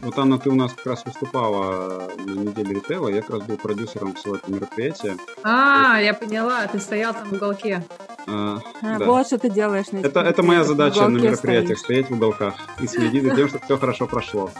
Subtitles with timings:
[0.00, 3.58] Вот, Анна, ты у нас как раз выступала на неделе ритейла, я как раз был
[3.58, 5.16] продюсером всего этого мероприятия.
[5.42, 7.84] А, я поняла, ты стоял там в уголке.
[8.26, 9.04] А, а, да.
[9.04, 9.90] Вот что ты делаешь.
[9.92, 13.64] На это, это моя задача на мероприятиях, стоять в уголках и следить за тем, чтобы
[13.64, 14.50] все хорошо прошло.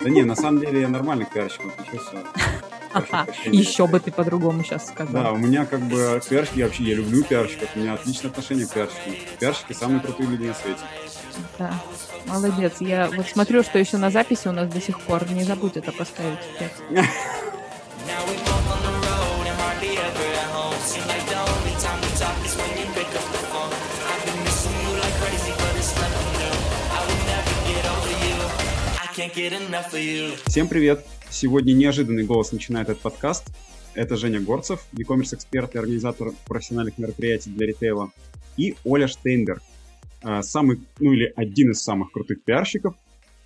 [0.00, 2.06] Да не, на самом деле я нормально к пиарщикам отношусь.
[3.46, 5.22] Еще бы ты по-другому сейчас сказал.
[5.22, 8.66] Да, у меня как бы пиарщики, я вообще я люблю пиарщиков, у меня отличное отношение
[8.66, 9.12] к пиарщикам.
[9.38, 10.80] Пиарщики самые крутые люди на свете.
[11.58, 11.82] Да,
[12.26, 12.74] молодец.
[12.80, 15.30] Я вот смотрю, что еще на записи у нас до сих пор.
[15.30, 16.38] Не забудь это поставить.
[30.46, 31.04] Всем привет!
[31.30, 33.44] Сегодня неожиданный голос начинает этот подкаст.
[33.94, 38.10] Это Женя Горцев, e-commerce эксперт и организатор профессиональных мероприятий для ритейла.
[38.56, 39.62] И Оля Штейнберг,
[40.42, 42.94] самый, ну или один из самых крутых пиарщиков.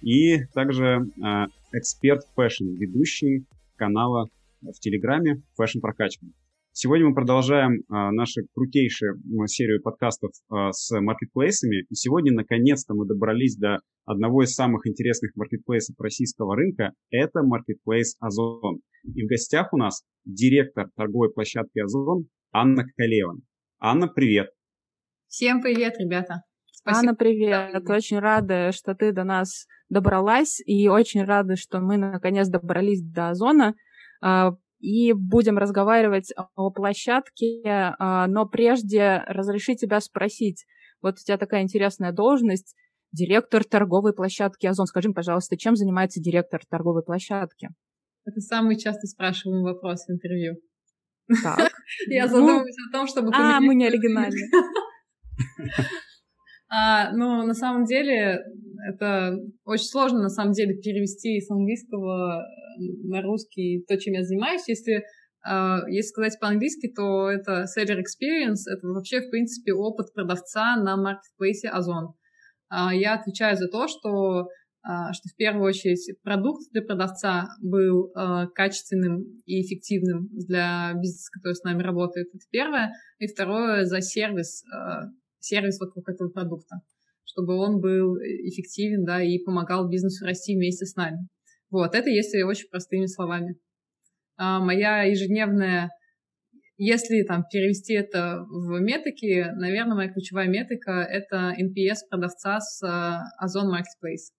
[0.02, 3.45] И также а, эксперт fashion, ведущий
[3.77, 4.29] канала
[4.63, 6.27] в Телеграме Fashion Прокачка.
[6.73, 11.85] Сегодня мы продолжаем а, нашу крутейшую серию подкастов а, с маркетплейсами.
[11.90, 16.93] И сегодня, наконец-то, мы добрались до одного из самых интересных маркетплейсов российского рынка.
[17.10, 18.80] Это маркетплейс Озон.
[19.05, 23.37] И в гостях у нас директор торговой площадки Озон Анна Калева.
[23.79, 24.51] Анна, привет.
[25.29, 26.43] Всем привет, ребята.
[26.83, 26.99] Спасибо.
[27.01, 27.91] Анна, привет.
[27.91, 30.61] Очень рада, что ты до нас добралась.
[30.65, 33.75] И очень рада, что мы наконец добрались до Озона
[34.23, 37.63] а, и будем разговаривать о площадке,
[37.99, 40.65] а, но прежде разреши тебя спросить.
[41.03, 42.75] Вот у тебя такая интересная должность,
[43.13, 44.87] директор торговой площадки Озон.
[44.87, 47.69] Скажи, пожалуйста, чем занимается директор торговой площадки?
[48.25, 50.57] Это самый часто спрашиваемый вопрос в интервью.
[51.43, 51.73] Так.
[52.09, 53.31] Я ну, задумываюсь о том, чтобы...
[53.35, 54.41] А, мы не оригинальны.
[56.73, 58.45] А, ну, на самом деле,
[58.88, 62.45] это очень сложно, на самом деле, перевести с английского
[62.79, 64.69] на русский то, чем я занимаюсь.
[64.69, 65.03] Если,
[65.47, 70.97] uh, если сказать по-английски, то это seller experience, это вообще, в принципе, опыт продавца на
[70.97, 72.15] маркетплейсе Озон.
[72.72, 74.49] Uh, я отвечаю за то, что
[74.83, 81.31] Uh, что в первую очередь продукт для продавца был uh, качественным и эффективным для бизнеса,
[81.31, 82.28] который с нами работает.
[82.33, 82.95] Это первое.
[83.19, 85.09] И второе за сервис, uh,
[85.41, 86.77] сервис вокруг этого продукта,
[87.25, 91.28] чтобы он был эффективен, да, и помогал бизнесу расти вместе с нами.
[91.71, 93.56] Вот, это если очень простыми словами.
[94.37, 95.91] А моя ежедневная,
[96.77, 103.21] если там перевести это в метрики, наверное, моя ключевая метрика— это NPS продавца с uh,
[103.39, 104.33] Озон Marketplace.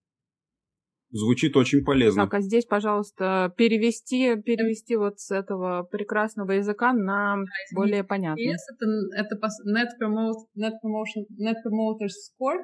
[1.11, 2.23] Звучит очень полезно.
[2.23, 7.44] Так, а здесь, пожалуйста, перевести, перевести вот с этого прекрасного языка на да,
[7.75, 8.53] более понятный.
[8.53, 8.85] Yes, это,
[9.17, 9.35] это
[9.67, 12.63] net, promote, net, promotion, net Promoters Score.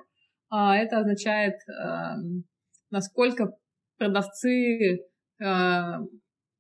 [0.49, 2.15] А, это означает, а,
[2.89, 3.51] насколько
[3.97, 4.99] продавцы
[5.39, 5.93] э,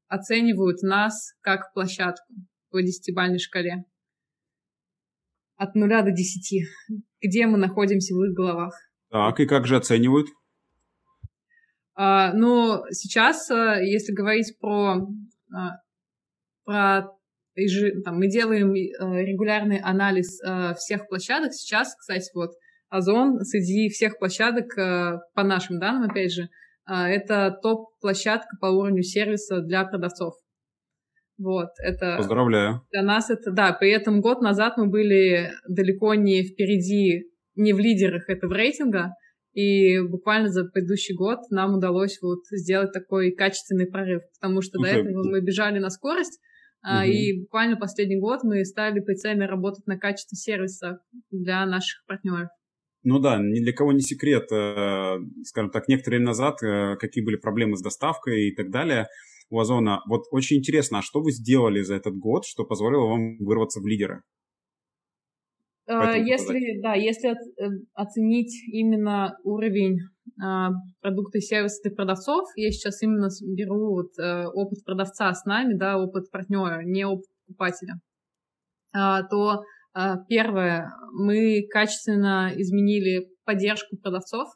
[0.07, 2.33] оценивают нас как площадку
[2.69, 3.85] по десятибальной шкале.
[5.55, 6.65] От нуля до десяти.
[7.21, 8.73] Где мы находимся в их головах.
[9.09, 10.27] Так, и как же оценивают?
[11.99, 15.07] А, ну, сейчас, э, если говорить про,
[15.51, 15.77] а,
[16.63, 17.07] про
[18.05, 21.53] там, мы делаем э, регулярный анализ э, всех площадок.
[21.53, 22.51] Сейчас, кстати, вот
[22.89, 26.49] Озон среди всех площадок, по нашим данным, опять же,
[26.85, 30.35] а, это топ-площадка по уровню сервиса для продавцов.
[31.37, 32.15] Вот, это...
[32.15, 32.81] Поздравляю.
[32.91, 37.25] Для нас это, да, при этом год назад мы были далеко не впереди,
[37.55, 39.15] не в лидерах этого рейтинга,
[39.57, 44.87] и буквально за предыдущий год нам удалось вот сделать такой качественный прорыв, потому что до
[44.87, 46.39] этого мы бежали на скорость,
[46.83, 47.01] угу.
[47.01, 50.99] и буквально последний год мы стали прицельно работать на качестве сервиса
[51.31, 52.49] для наших партнеров.
[53.01, 57.37] Ну да, ни для кого не секрет, э, скажем так, некоторые назад, э, какие были
[57.37, 59.07] проблемы с доставкой и так далее
[59.49, 60.01] у Озона.
[60.07, 63.87] Вот очень интересно, а что вы сделали за этот год, что позволило вам вырваться в
[63.87, 64.21] лидеры?
[65.87, 67.35] Э, если, да, если
[67.93, 69.99] оценить именно уровень
[71.01, 74.11] продукта и сервиса для продавцов, я сейчас именно беру вот,
[74.53, 77.95] опыт продавца с нами, да, опыт партнера, не опыт покупателя,
[78.93, 79.63] то
[79.99, 84.47] а, первое, мы качественно изменили поддержку продавцов,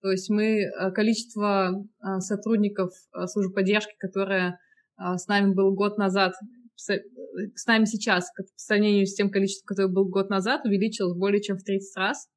[0.00, 4.60] то есть мы э, количество а, сотрудников э, службы поддержки, которое
[4.96, 6.34] а, с нами был год назад,
[7.54, 11.56] с нами сейчас, по сравнению с тем количеством, которое был год назад, увеличилось более чем
[11.56, 12.28] в 30 раз.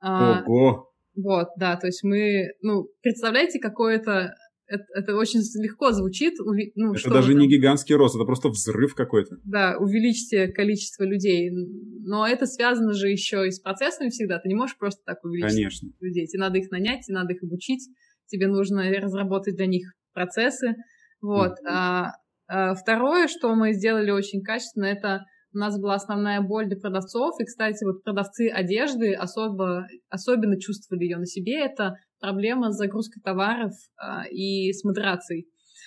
[0.00, 0.90] Ого!
[1.16, 4.34] Вот, да, то есть мы, ну, представляете, какое это
[4.66, 6.34] это, это очень легко звучит.
[6.74, 7.38] Ну, это даже там...
[7.38, 9.36] не гигантский рост, это просто взрыв какой-то.
[9.44, 11.50] Да, увеличьте количество людей.
[11.50, 14.38] Но это связано же еще и с процессами всегда.
[14.38, 15.88] Ты не можешь просто так увеличить Конечно.
[16.00, 16.26] людей.
[16.26, 17.88] Тебе надо их нанять, тебе надо их обучить.
[18.26, 20.76] тебе нужно разработать для них процессы.
[21.20, 21.52] Вот.
[21.52, 21.68] Mm-hmm.
[21.68, 22.12] А, а,
[22.46, 25.24] второе, что мы сделали очень качественно, это
[25.54, 31.04] у нас была основная боль для продавцов, и, кстати, вот продавцы одежды особо, особенно чувствовали
[31.04, 35.46] ее на себе, это проблема с загрузкой товаров а, и с модерацией.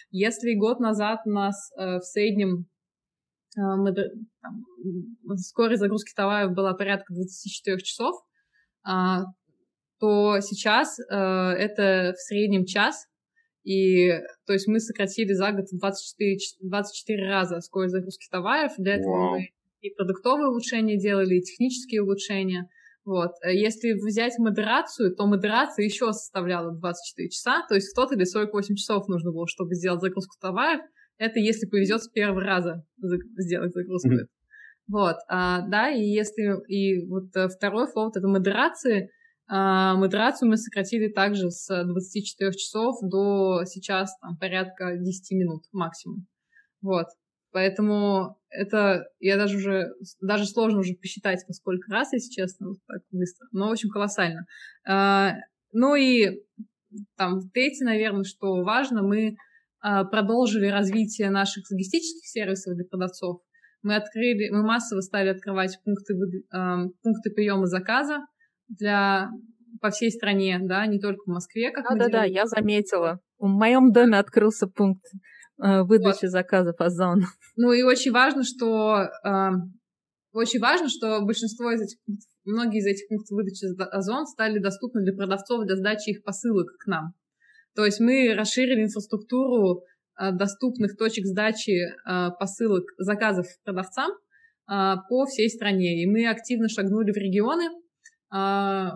[0.09, 2.65] Если год назад у нас а, в среднем
[3.56, 3.83] там,
[5.38, 8.15] скорость загрузки товаров была порядка 24 часов,
[8.83, 9.24] а,
[10.00, 13.07] то сейчас это в среднем час,
[13.68, 14.12] и
[14.46, 18.72] то есть мы сократили за год 24, 24 раза скорость загрузки товаров.
[18.78, 19.31] Для этого wow.
[19.31, 19.50] мы
[19.81, 22.69] и продуктовые улучшения делали, и технические улучшения.
[23.04, 23.31] Вот.
[23.44, 28.24] Э, если взять модерацию, то модерация еще составляла 24 часа, то есть в тот или
[28.24, 30.81] 48 часов нужно было, чтобы сделать загрузку товаров.
[31.18, 34.13] Это если повезет с первого раза сделать загрузку.
[34.13, 34.28] Mm-hmm.
[34.90, 39.10] Вот, а, да, и если, и вот э, второй флоут это модерации,
[39.48, 46.28] а, модерацию мы сократили также с 24 часов до сейчас там порядка 10 минут максимум.
[46.82, 47.08] Вот,
[47.52, 52.78] Поэтому это я даже уже даже сложно уже посчитать, во сколько раз, если честно, вот
[52.88, 53.48] так быстро.
[53.52, 54.46] Но очень колоссально.
[54.88, 55.34] А,
[55.72, 56.44] ну и
[57.16, 59.38] там третье, наверное, что важно, мы
[59.80, 63.42] а, продолжили развитие наших логистических сервисов для продавцов.
[63.82, 66.14] Мы открыли, мы массово стали открывать пункты,
[66.52, 68.20] а, пункты приема заказа
[68.68, 69.30] для
[69.81, 72.12] по всей стране, да, не только в Москве, как мы да, делали.
[72.12, 73.19] да, я заметила.
[73.38, 75.04] В моем доме открылся пункт
[75.60, 76.31] Э, выдачи вот.
[76.31, 77.24] заказов Озон.
[77.56, 79.50] Ну и очень важно, что э,
[80.31, 81.98] очень важно, что большинство из этих
[82.46, 86.86] многие из этих пунктов выдачи Озон стали доступны для продавцов для сдачи их посылок к
[86.86, 87.13] нам.
[87.75, 89.81] То есть мы расширили инфраструктуру
[90.20, 96.04] э, доступных точек сдачи э, посылок заказов продавцам э, по всей стране.
[96.04, 97.70] И мы активно шагнули в регионы.
[98.33, 98.91] Э,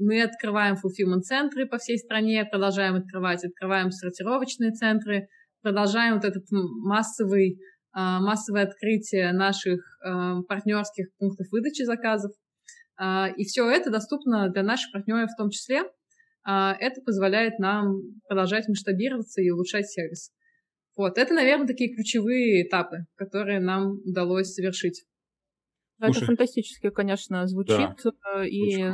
[0.00, 5.28] мы открываем fulfillment-центры по всей стране, продолжаем открывать, открываем сортировочные центры,
[5.60, 7.60] продолжаем вот этот массовый,
[7.92, 12.32] а, массовое открытие наших а, партнерских пунктов выдачи заказов.
[12.96, 15.82] А, и все это доступно для наших партнеров в том числе.
[16.42, 20.32] Это позволяет нам продолжать масштабироваться и улучшать сервис.
[20.96, 25.04] Вот, это, наверное, такие ключевые этапы, которые нам удалось совершить.
[26.00, 27.90] Это фантастически, конечно, звучит.
[28.04, 28.42] Да.
[28.42, 28.92] Э, и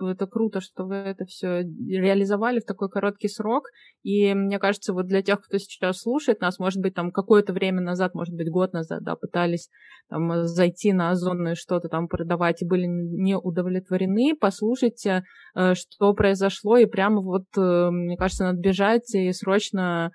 [0.00, 3.68] это круто, что вы это все реализовали в такой короткий срок.
[4.02, 7.80] И мне кажется, вот для тех, кто сейчас слушает нас, может быть, там какое-то время
[7.80, 9.68] назад, может быть, год назад, да, пытались
[10.08, 15.24] там зайти на Озон и что-то там продавать и были не удовлетворены, послушайте,
[15.54, 20.10] э, что произошло, и прямо вот, э, мне кажется, надо бежать и срочно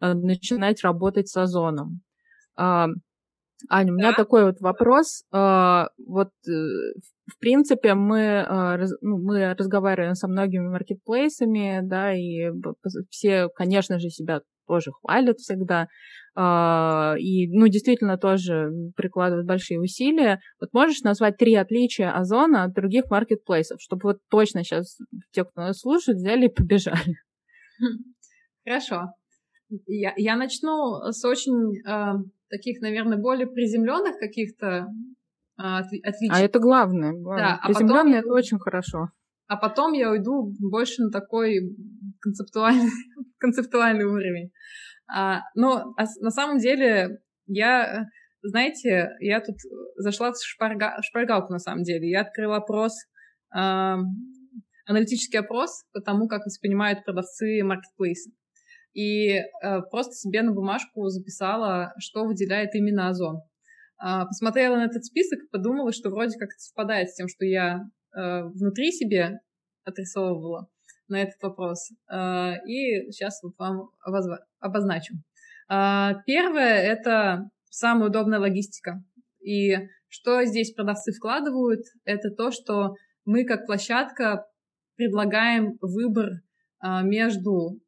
[0.00, 2.00] э, начинать работать с Озоном.
[3.68, 4.16] Аня, у меня да?
[4.16, 5.24] такой вот вопрос.
[5.32, 12.50] А, вот, э, в принципе, мы, а, ну, мы разговариваем со многими маркетплейсами, да, и
[13.10, 15.88] все, конечно же, себя тоже хвалят всегда.
[16.36, 20.40] А, и, ну, действительно тоже прикладывают большие усилия.
[20.60, 24.98] Вот можешь назвать три отличия Озона от других маркетплейсов, чтобы вот точно сейчас
[25.32, 27.16] те, кто нас слушает, взяли и побежали?
[28.64, 29.06] Хорошо.
[29.86, 31.82] Я, я начну с очень
[32.48, 34.86] таких, наверное, более приземленных каких-то
[35.58, 36.30] а, отличий.
[36.30, 37.12] А это главное.
[37.12, 37.60] главное.
[37.62, 39.10] Да, Приземленные а это очень хорошо.
[39.48, 41.60] А потом я уйду больше на такой
[42.20, 42.90] концептуальный,
[43.38, 44.50] концептуальный уровень.
[45.12, 48.06] А, но а, на самом деле я,
[48.42, 49.56] знаете, я тут
[49.96, 52.08] зашла в шпарга, шпаргалку на самом деле.
[52.08, 52.92] Я открыла опрос,
[53.50, 53.98] а,
[54.86, 58.30] аналитический опрос по тому, как воспринимают продавцы маркетплейсы
[58.98, 59.42] и э,
[59.92, 63.42] просто себе на бумажку записала, что выделяет именно озон.
[64.02, 67.82] Э, посмотрела на этот список, подумала, что вроде как это совпадает с тем, что я
[68.16, 69.38] э, внутри себе
[69.84, 70.68] отрисовывала
[71.06, 71.90] на этот вопрос.
[72.10, 73.90] Э, и сейчас вот вам
[74.58, 75.14] обозначу.
[75.70, 79.00] Э, первое— это самая удобная логистика.
[79.40, 79.76] И
[80.08, 84.44] что здесь продавцы вкладывают, это то, что мы как площадка
[84.96, 86.30] предлагаем выбор
[86.80, 87.78] а, между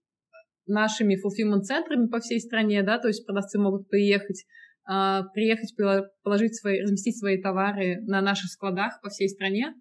[0.71, 4.45] нашими fulfillment-центрами по всей стране, да, то есть продавцы могут приехать,
[4.91, 5.75] э, приехать,
[6.23, 9.75] положить свои, разместить свои товары на наших складах по всей стране,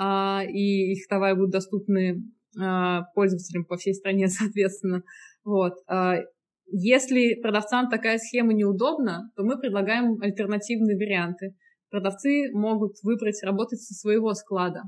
[0.00, 0.04] э,
[0.48, 2.22] и их товары будут доступны
[2.60, 5.02] э, пользователям по всей стране, соответственно.
[5.44, 5.74] Вот.
[6.72, 11.56] Если продавцам такая схема неудобна, то мы предлагаем альтернативные варианты.
[11.90, 14.82] Продавцы могут выбрать работать со своего склада.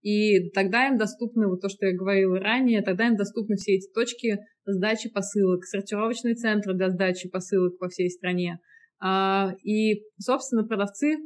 [0.00, 3.90] И тогда им доступны, вот то, что я говорила ранее, тогда им доступны все эти
[3.92, 8.60] точки сдачи посылок, сортировочные центры для сдачи посылок по всей стране.
[9.00, 11.16] А, и, собственно, продавцы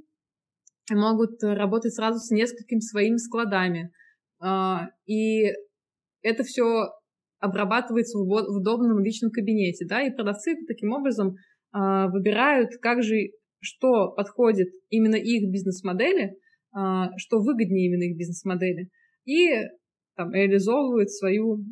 [0.90, 3.92] могут работать сразу с несколькими своими складами.
[4.40, 5.50] А, и
[6.22, 6.88] это все
[7.40, 11.34] обрабатывается в удобном личном кабинете, да, и продавцы таким образом
[11.72, 13.16] а, выбирают, как же,
[13.60, 16.36] что подходит именно их бизнес-модели,
[16.72, 18.88] что выгоднее именно их бизнес-модели,
[19.24, 19.50] и
[20.16, 21.64] там, реализовывают свою,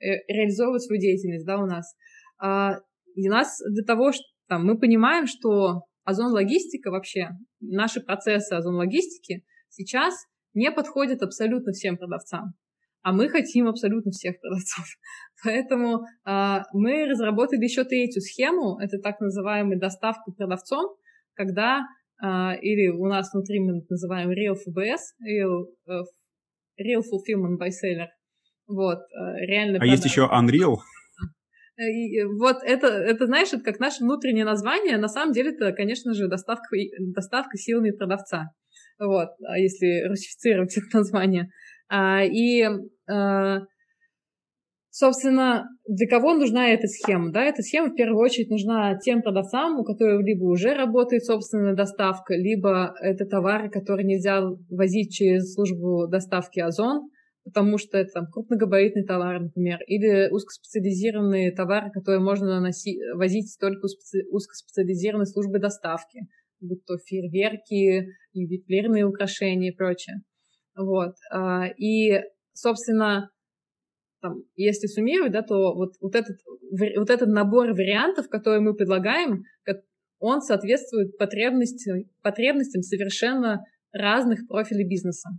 [0.00, 1.94] э, реализовывают свою деятельность, да, у нас.
[2.40, 2.78] А,
[3.14, 7.28] и нас для того, что там, мы понимаем, что озон логистика вообще,
[7.60, 10.14] наши процессы озон логистики сейчас
[10.54, 12.54] не подходят абсолютно всем продавцам
[13.08, 14.84] а мы хотим абсолютно всех продавцов.
[15.44, 20.96] Поэтому э, мы разработали еще третью схему, это так называемая доставка продавцом,
[21.34, 21.86] когда
[22.20, 26.02] или у нас внутри мы называем Real FBS, Real, uh,
[26.80, 28.08] Real Fulfillment by Seller.
[28.66, 29.76] Вот, uh, реально.
[29.76, 29.92] А продажа.
[29.92, 30.78] есть еще Unreal?
[31.78, 34.96] И вот это, это, знаешь, это как наше внутреннее название.
[34.96, 36.76] На самом деле это, конечно же, доставка,
[37.14, 38.50] доставка силами продавца.
[38.98, 41.50] Вот, а если русифицировать это название.
[41.88, 42.64] А, и,
[43.08, 43.60] а,
[44.98, 47.30] собственно, для кого нужна эта схема?
[47.30, 51.76] Да, эта схема в первую очередь нужна тем продавцам, у которых либо уже работает собственная
[51.76, 57.10] доставка, либо это товары, которые нельзя возить через службу доставки Озон,
[57.44, 63.86] потому что это там крупногабаритный товар, например, или узкоспециализированные товары, которые можно носить, возить только
[64.32, 66.22] узкоспециализированной службой доставки,
[66.60, 70.22] будь то фейерверки, ювелирные украшения и прочее.
[70.76, 71.14] Вот.
[71.30, 72.20] А, и,
[72.52, 73.30] собственно,
[74.20, 76.38] там, если суммировать, да, то вот, вот, этот,
[76.70, 79.44] вот этот набор вариантов, которые мы предлагаем,
[80.20, 85.30] он соответствует потребностям, потребностям совершенно разных профилей бизнеса.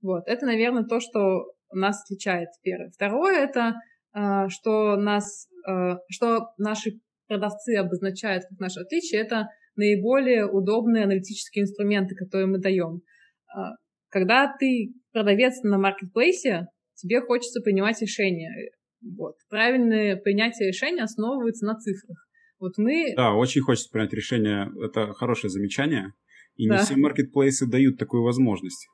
[0.00, 0.24] Вот.
[0.26, 2.90] Это, наверное, то, что нас отличает первое.
[2.90, 3.74] Второе— это
[4.12, 11.62] а, что нас, а, что наши продавцы обозначают как наше отличие, это наиболее удобные аналитические
[11.62, 13.00] инструменты, которые мы даем.
[14.10, 16.66] Когда ты продавец на маркетплейсе,
[17.02, 18.70] тебе хочется принимать решения.
[19.02, 19.34] Вот.
[19.48, 22.26] Правильное принятие решения основывается на цифрах.
[22.58, 23.12] Вот мы...
[23.16, 24.70] Да, очень хочется принять решение.
[24.84, 26.12] Это хорошее замечание.
[26.56, 26.76] И да.
[26.76, 28.86] не все маркетплейсы дают такую возможность.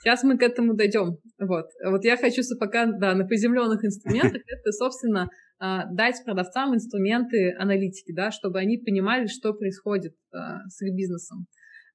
[0.00, 1.18] Сейчас мы к этому дойдем.
[1.38, 1.66] Вот.
[1.84, 5.28] Вот я хочу пока, да, на приземленных инструментах это, собственно,
[5.60, 11.46] а, дать продавцам инструменты аналитики, да, чтобы они понимали, что происходит а, с их бизнесом.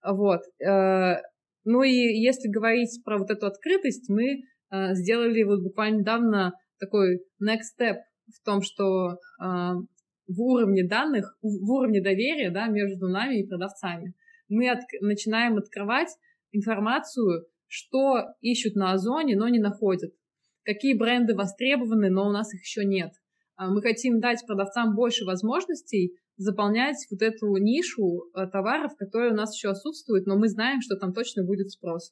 [0.05, 0.41] Вот.
[0.61, 1.21] Э,
[1.63, 4.41] ну и если говорить про вот эту открытость, мы
[4.93, 9.15] сделали вот буквально недавно такой next step в том, что э,
[10.27, 14.13] в уровне данных, в уровне доверия да, между нами и продавцами
[14.49, 16.09] мы от, начинаем открывать
[16.51, 20.11] информацию, что ищут на Озоне, но не находят.
[20.63, 23.11] Какие бренды востребованы, но у нас их еще нет.
[23.57, 29.55] Мы хотим дать продавцам больше возможностей заполнять вот эту нишу э, товаров, которые у нас
[29.55, 32.11] еще отсутствуют, но мы знаем, что там точно будет спрос.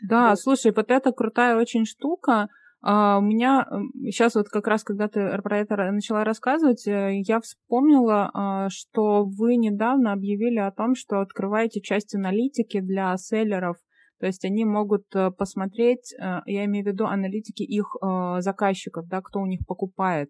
[0.00, 0.38] Да, вот.
[0.40, 2.48] слушай, вот это крутая очень штука.
[2.84, 3.64] Uh, у меня
[4.06, 9.24] сейчас вот как раз, когда ты про это начала рассказывать, э, я вспомнила, uh, что
[9.24, 13.76] вы недавно объявили о том, что открываете часть аналитики для селлеров.
[14.18, 17.96] То есть они могут э, посмотреть, я имею в виду аналитики их
[18.38, 20.28] заказчиков, да, кто у них покупает.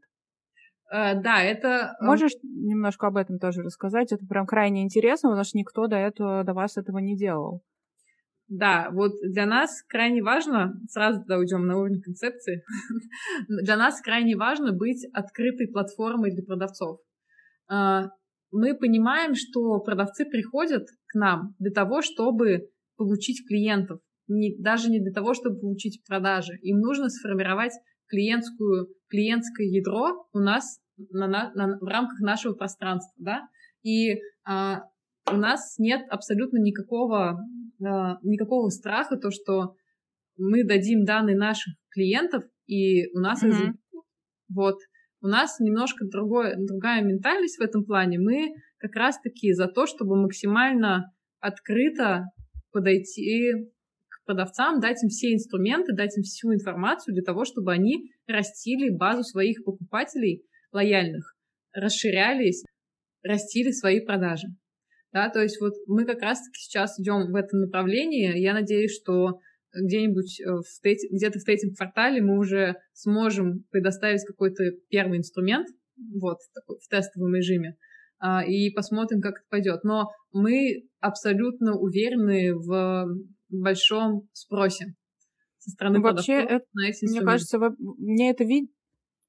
[0.93, 1.95] Э, да, это...
[2.01, 4.13] Э, Можешь немножко об этом тоже рассказать?
[4.13, 7.63] Это прям крайне интересно, потому что никто до этого, до вас этого не делал.
[8.55, 12.63] Да, вот для нас крайне важно, сразу тогда уйдем на уровень концепции,
[13.49, 17.01] для нас крайне важно быть открытой платформой для продавцов.
[17.73, 18.09] Э,
[18.51, 22.69] мы понимаем, что продавцы приходят к нам для того, чтобы
[22.99, 26.59] получить клиентов, не, даже не для того, чтобы получить продажи.
[26.61, 27.73] Им нужно сформировать
[28.09, 30.79] клиентскую, клиентское ядро у нас
[31.11, 33.49] на, на, на, в рамках нашего пространства, да,
[33.83, 34.83] и а,
[35.31, 37.39] у нас нет абсолютно никакого, а,
[38.23, 39.75] никакого страха, то, что
[40.37, 43.73] мы дадим данные наших клиентов, и у нас mm-hmm.
[44.55, 44.77] вот
[45.23, 48.19] у нас немножко другой, другая ментальность в этом плане.
[48.19, 52.25] Мы как раз-таки за то, чтобы максимально открыто
[52.73, 53.53] подойти
[54.09, 58.91] к продавцам, дать им все инструменты, дать им всю информацию для того, чтобы они растили
[58.91, 61.37] базу своих покупателей лояльных,
[61.73, 62.65] расширялись,
[63.23, 64.49] растили свои продажи.
[65.13, 68.39] Да, то есть вот мы как раз-таки сейчас идем в этом направлении.
[68.39, 69.41] Я надеюсь, что
[69.75, 75.67] где-нибудь э, в трети, где-то в третьем квартале мы уже сможем предоставить какой-то первый инструмент,
[76.15, 77.77] вот, такой, в тестовом режиме,
[78.19, 79.85] а, и посмотрим, как это пойдет.
[79.85, 83.07] Но мы абсолютно уверены в
[83.51, 84.95] большом спросе
[85.59, 88.71] со стороны ну, Вообще, это, на эти Мне кажется, мне это вид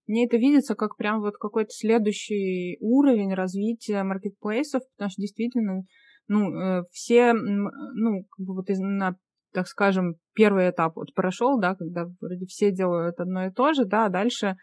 [0.08, 5.84] мне это видится как прям вот какой-то следующий уровень развития маркетплейсов, потому что действительно,
[6.28, 9.16] ну, э, все, ну, как бы вот из, на,
[9.54, 13.86] так скажем, первый этап вот прошел, да, когда вроде все делают одно и то же,
[13.86, 14.56] да, а дальше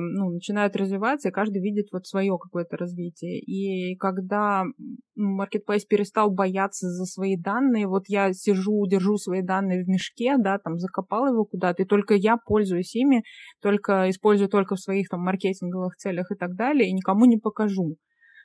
[0.00, 3.40] ну, начинают развиваться, и каждый видит вот свое какое-то развитие.
[3.40, 4.64] И когда
[5.18, 10.58] Marketplace перестал бояться за свои данные, вот я сижу, держу свои данные в мешке, да,
[10.58, 13.22] там закопал его куда-то, и только я пользуюсь ими,
[13.62, 17.96] только использую только в своих там маркетинговых целях и так далее, и никому не покажу.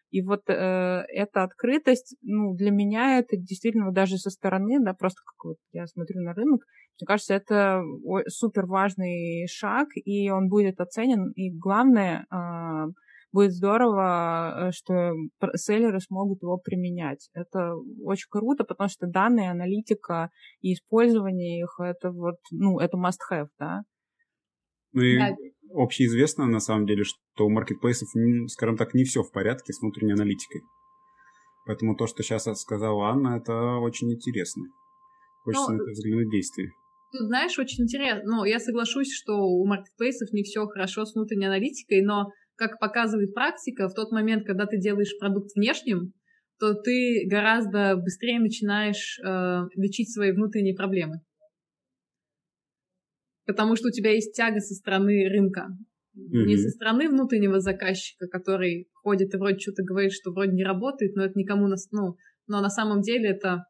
[0.10, 5.22] И вот э, эта открытость, ну, для меня это действительно даже со стороны, да, просто
[5.26, 6.62] как вот я смотрю на рынок,
[7.00, 7.82] мне кажется, это
[8.28, 11.32] супер важный шаг, и он будет оценен.
[11.36, 12.92] И главное, э,
[13.32, 15.12] будет здорово, э, что
[15.56, 17.30] селлеры смогут его применять.
[17.34, 23.50] Это очень круто, потому что данные, аналитика и использование их, это вот, ну, это must-have,
[23.60, 23.84] да.
[24.94, 25.36] Ну и да.
[25.74, 28.09] Общеизвестно, на самом деле, что у маркетплейсов,
[28.47, 30.62] скажем так, не все в порядке с внутренней аналитикой.
[31.65, 34.63] Поэтому то, что сейчас сказала Анна, это очень интересно.
[35.43, 36.71] Хочется ну, на это взглянуть в действии.
[37.12, 38.24] Тут, знаешь, очень интересно.
[38.25, 43.33] Ну, я соглашусь, что у маркетплейсов не все хорошо с внутренней аналитикой, но, как показывает
[43.33, 46.13] практика, в тот момент, когда ты делаешь продукт внешним,
[46.59, 51.21] то ты гораздо быстрее начинаешь э, лечить свои внутренние проблемы
[53.48, 55.70] потому что у тебя есть тяга со стороны рынка.
[56.16, 56.46] Mm-hmm.
[56.46, 61.16] Не со стороны внутреннего заказчика, который ходит и вроде что-то говорит, что вроде не работает,
[61.16, 63.66] но это никому, нас, ну, но на самом деле это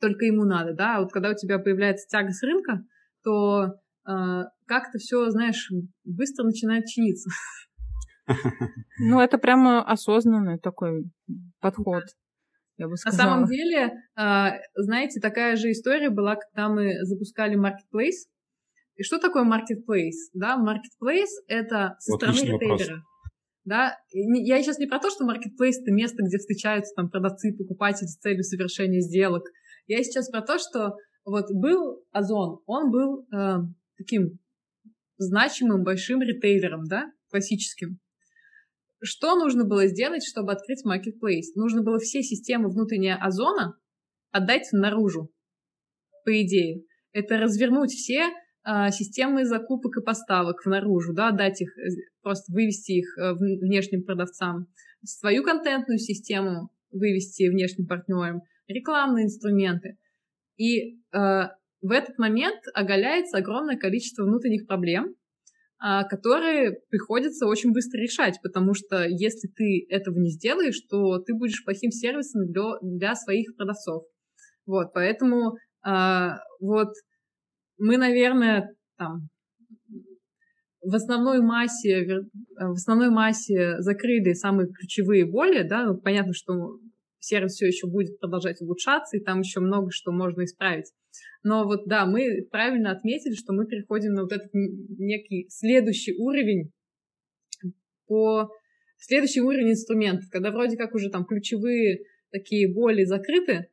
[0.00, 2.84] только ему надо, да, а вот когда у тебя появляется тяга с рынка,
[3.22, 3.74] то
[4.06, 5.70] э, как-то все, знаешь,
[6.04, 7.30] быстро начинает чиниться.
[8.98, 11.10] Ну, это прямо осознанный такой
[11.60, 12.04] подход.
[12.78, 13.18] Я бы сказала.
[13.18, 18.30] На самом деле, э, знаете, такая же история была, когда мы запускали Marketplace,
[18.96, 20.30] и что такое marketplace?
[20.32, 23.02] Да, marketplace— это со стороны ритейлера.
[23.64, 27.56] Да, я сейчас не про то, что marketplace— это место, где встречаются там продавцы и
[27.56, 29.44] покупатели с целью совершения сделок.
[29.86, 33.56] Я сейчас про то, что вот был Озон, он был э,
[33.96, 34.38] таким
[35.16, 37.98] значимым большим ритейлером, да, классическим.
[39.02, 41.52] Что нужно было сделать, чтобы открыть marketplace?
[41.56, 43.78] Нужно было все системы внутреннего Озона
[44.30, 45.30] отдать наружу,
[46.24, 46.84] по идее.
[47.12, 48.30] Это развернуть все
[48.90, 51.90] системы закупок и поставок наружу, да, дать их, э,
[52.22, 54.68] просто вывести их э, внешним продавцам,
[55.04, 59.98] свою контентную систему вывести внешним партнерам, рекламные инструменты.
[60.56, 60.98] И э,
[61.82, 65.14] в этот момент оголяется огромное количество внутренних проблем,
[65.84, 71.34] э, которые приходится очень быстро решать, потому что если ты этого не сделаешь, то ты
[71.34, 74.04] будешь плохим сервисом для, для своих продавцов.
[74.64, 76.28] Вот, поэтому э,
[76.60, 76.94] вот
[77.78, 79.28] мы, наверное, там
[80.80, 82.06] в основной массе,
[82.56, 86.78] в основной массе закрыли самые ключевые боли, да, ну, понятно, что
[87.18, 90.92] сервис все еще будет продолжать улучшаться, и там еще много что можно исправить.
[91.42, 96.70] Но вот да, мы правильно отметили, что мы переходим на вот этот некий следующий уровень
[98.06, 98.50] по
[98.98, 103.68] следующий уровень инструментов, когда вроде как уже там ключевые такие боли закрыты,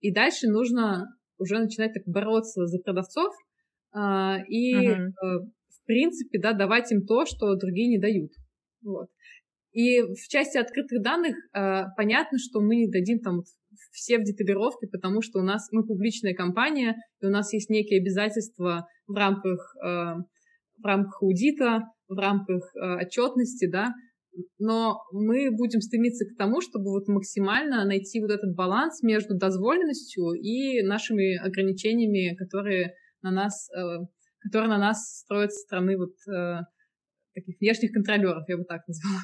[0.00, 1.06] и дальше нужно
[1.40, 3.34] уже начинать так бороться за продавцов,
[3.92, 5.10] а, и, uh-huh.
[5.20, 8.30] в принципе, да, давать им то, что другие не дают.
[8.82, 9.08] Вот.
[9.72, 13.42] И в части открытых данных а, понятно, что мы не дадим там
[13.92, 18.00] все в деталировке, потому что у нас мы публичная компания, и у нас есть некие
[18.00, 23.94] обязательства в рамках, в рамках аудита, в рамках отчетности, да,
[24.58, 30.32] но мы будем стремиться к тому, чтобы вот максимально найти вот этот баланс между дозволенностью
[30.32, 34.06] и нашими ограничениями, которые на нас, э,
[34.40, 36.60] которые на нас строят со стороны вот э,
[37.34, 39.20] таких внешних контролеров, я бы так назвала.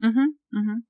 [0.00, 0.82] Угу, угу.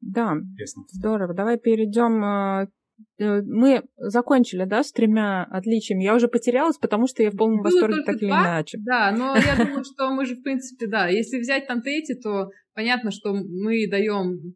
[0.00, 0.82] Да, Интересно.
[0.88, 1.34] здорово.
[1.34, 2.68] Давай перейдем э,
[3.18, 6.04] мы закончили, да, с тремя отличиями.
[6.04, 8.78] Я уже потерялась, потому что я в полном Было восторге так или иначе.
[8.80, 12.50] Да, но я думаю, что мы же, в принципе, да, если взять там третий, то
[12.74, 14.54] понятно, что мы даем,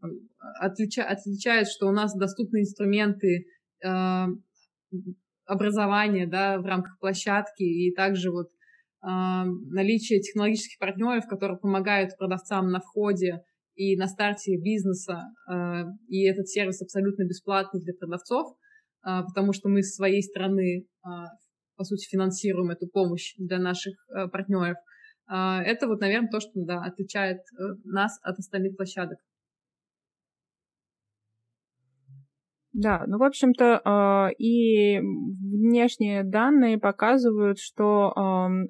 [0.61, 3.47] отлича, отличает, что у нас доступны инструменты
[3.85, 4.25] э,
[5.47, 12.71] образования, да, в рамках площадки, и также вот э, наличие технологических партнеров, которые помогают продавцам
[12.71, 13.43] на входе
[13.79, 18.57] и на старте бизнеса, э, и этот сервис абсолютно бесплатный для продавцов,
[19.07, 21.09] э, потому что мы с своей стороны, э,
[21.77, 23.95] по сути, финансируем эту помощь для наших
[24.33, 24.79] партнеров.
[25.29, 27.39] Это вот, наверное, то, что да, отличает
[27.85, 29.19] нас от остальных площадок.
[32.81, 38.13] Да, ну, в общем-то, э, и внешние данные показывают, что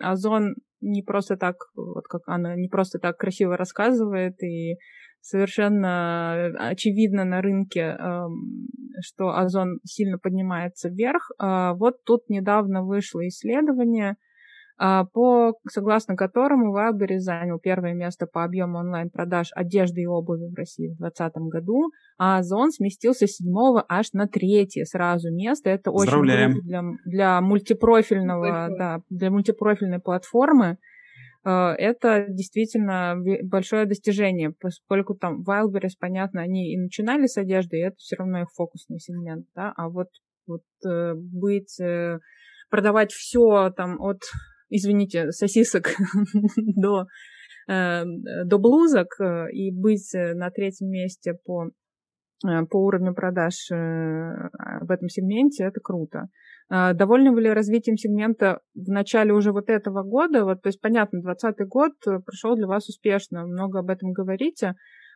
[0.00, 4.76] Озон не просто так, вот как она не просто так красиво рассказывает, и
[5.20, 7.98] совершенно очевидно на рынке,
[9.02, 11.30] что Озон сильно поднимается вверх.
[11.38, 14.14] Э, вот тут недавно вышло исследование, а,
[14.78, 20.88] по, согласно которому Wildberries занял первое место по объему онлайн-продаж одежды и обуви в России
[20.88, 25.70] в 2020 году, а Озон сместился с седьмого аж на третье сразу место.
[25.70, 30.78] Это очень круто для, для мультипрофильного, да, для мультипрофильной платформы.
[31.44, 37.82] А, это действительно большое достижение, поскольку там Wildberries, понятно, они и начинали с одежды, и
[37.82, 40.08] это все равно их фокусный сегмент, да, а вот,
[40.46, 42.18] вот э, быть, э,
[42.70, 44.20] продавать все там от
[44.70, 45.90] извините, сосисок
[46.56, 47.06] до,
[47.68, 48.04] э,
[48.44, 51.66] до блузок э, и быть на третьем месте по,
[52.46, 56.28] э, по уровню продаж в этом сегменте, это круто.
[56.70, 60.44] Довольны вы ли развитием сегмента в начале уже вот этого года?
[60.44, 61.92] Вот, то есть, понятно, 2020 год
[62.26, 64.74] прошел для вас успешно, много об этом говорите.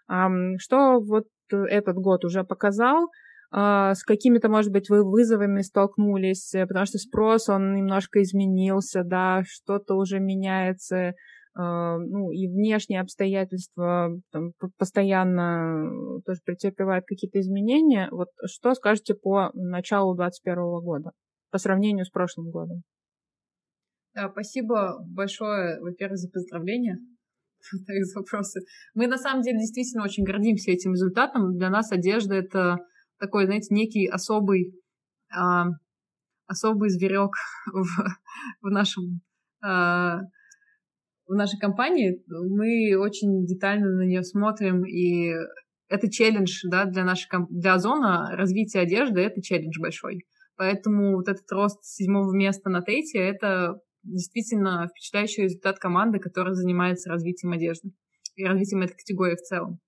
[0.08, 3.10] Что вот этот год уже показал?
[3.54, 9.02] А, с какими-то, может быть, вы вызовами столкнулись, э, потому что спрос, он немножко изменился,
[9.04, 11.12] да, что-то уже меняется,
[11.54, 18.08] а, ну, и внешние обстоятельства там, постоянно тоже претерпевают какие-то изменения.
[18.10, 21.10] Вот что скажете по началу 2021 года
[21.50, 22.82] по сравнению с прошлым годом?
[24.14, 26.96] Да, спасибо большое, во-первых, за поздравления
[27.70, 28.60] за вопросы.
[28.94, 31.58] Мы на самом деле действительно очень гордимся этим результатом.
[31.58, 32.78] Для нас одежда это
[33.22, 34.74] такой, знаете, некий особый,
[35.32, 35.66] а,
[36.46, 37.30] особый зверек
[37.72, 37.86] в,
[38.62, 39.20] в нашем
[39.64, 40.22] а,
[41.28, 42.20] в нашей компании.
[42.26, 45.32] Мы очень детально на нее смотрим, и
[45.88, 48.34] это челлендж да, для нашей для Озона.
[48.36, 50.26] Развитие одежды— это челлендж большой.
[50.56, 57.08] Поэтому вот этот рост седьмого места на третье— это действительно впечатляющий результат команды, которая занимается
[57.08, 57.92] развитием одежды
[58.34, 59.78] и развитием этой категории в целом.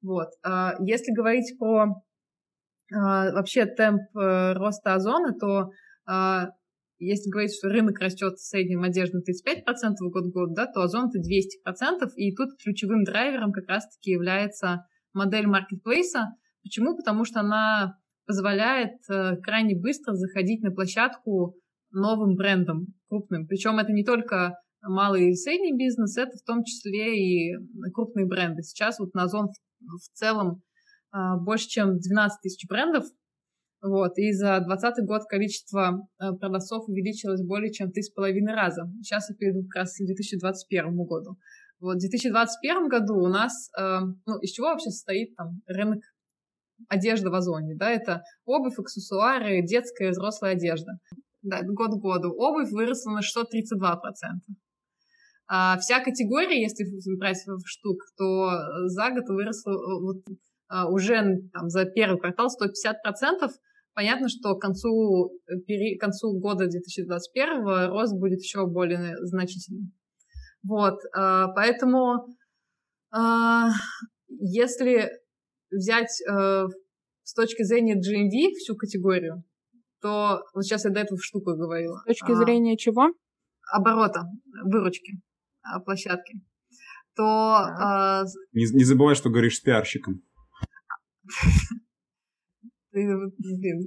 [0.00, 0.28] Вот.
[0.42, 2.02] А, если говорить про
[2.92, 5.70] вообще темп э, роста озона, то
[6.06, 6.48] а,
[6.98, 10.82] если говорить, что рынок растет в среднем одежды на 35% год в год, да, то
[10.82, 16.28] озон это 200%, и тут ключевым драйвером как раз-таки является модель маркетплейса.
[16.62, 16.96] Почему?
[16.96, 21.56] Потому что она позволяет э, крайне быстро заходить на площадку
[21.90, 23.46] новым брендом, крупным.
[23.46, 27.56] Причем это не только малый и средний бизнес, это в том числе и
[27.92, 28.62] крупные бренды.
[28.62, 29.48] Сейчас вот на Озон
[29.80, 30.69] в целом а,
[31.12, 33.04] больше, чем 12 тысяч брендов.
[33.82, 38.82] Вот, и за 2020 год количество э, продавцов увеличилось более чем в 3,5 раза.
[39.02, 41.38] Сейчас я перейду как раз к 2021 году.
[41.80, 46.02] Вот, в 2021 году у нас, э, ну, из чего вообще состоит там рынок
[46.88, 50.92] одежды в Озоне, да, это обувь, аксессуары, детская и взрослая одежда.
[51.42, 52.34] Да, год к году.
[52.36, 53.96] Обувь выросла на 632%.
[55.48, 56.84] А вся категория, если
[57.16, 58.50] брать в штук, то
[58.88, 60.32] за год выросла вот, а,
[60.88, 63.48] уже там, за первый квартал 150%.
[63.94, 69.92] Понятно, что к концу, э, к концу года 2021 рост будет еще более значительным.
[70.62, 72.26] Вот, а, поэтому
[73.10, 73.70] а,
[74.28, 75.10] если
[75.70, 76.64] взять э,
[77.22, 79.42] с точки зрения GMV всю категорию,
[80.00, 82.00] то вот сейчас я до этого в штуку говорила.
[82.00, 83.08] С точки зрения чего?
[83.72, 84.22] Оборота,
[84.64, 85.20] выручки
[85.84, 86.40] площадки.
[87.14, 88.24] То...
[88.52, 90.22] Не, не забывай, что говоришь с пиарщиком.
[92.92, 93.30] Блин,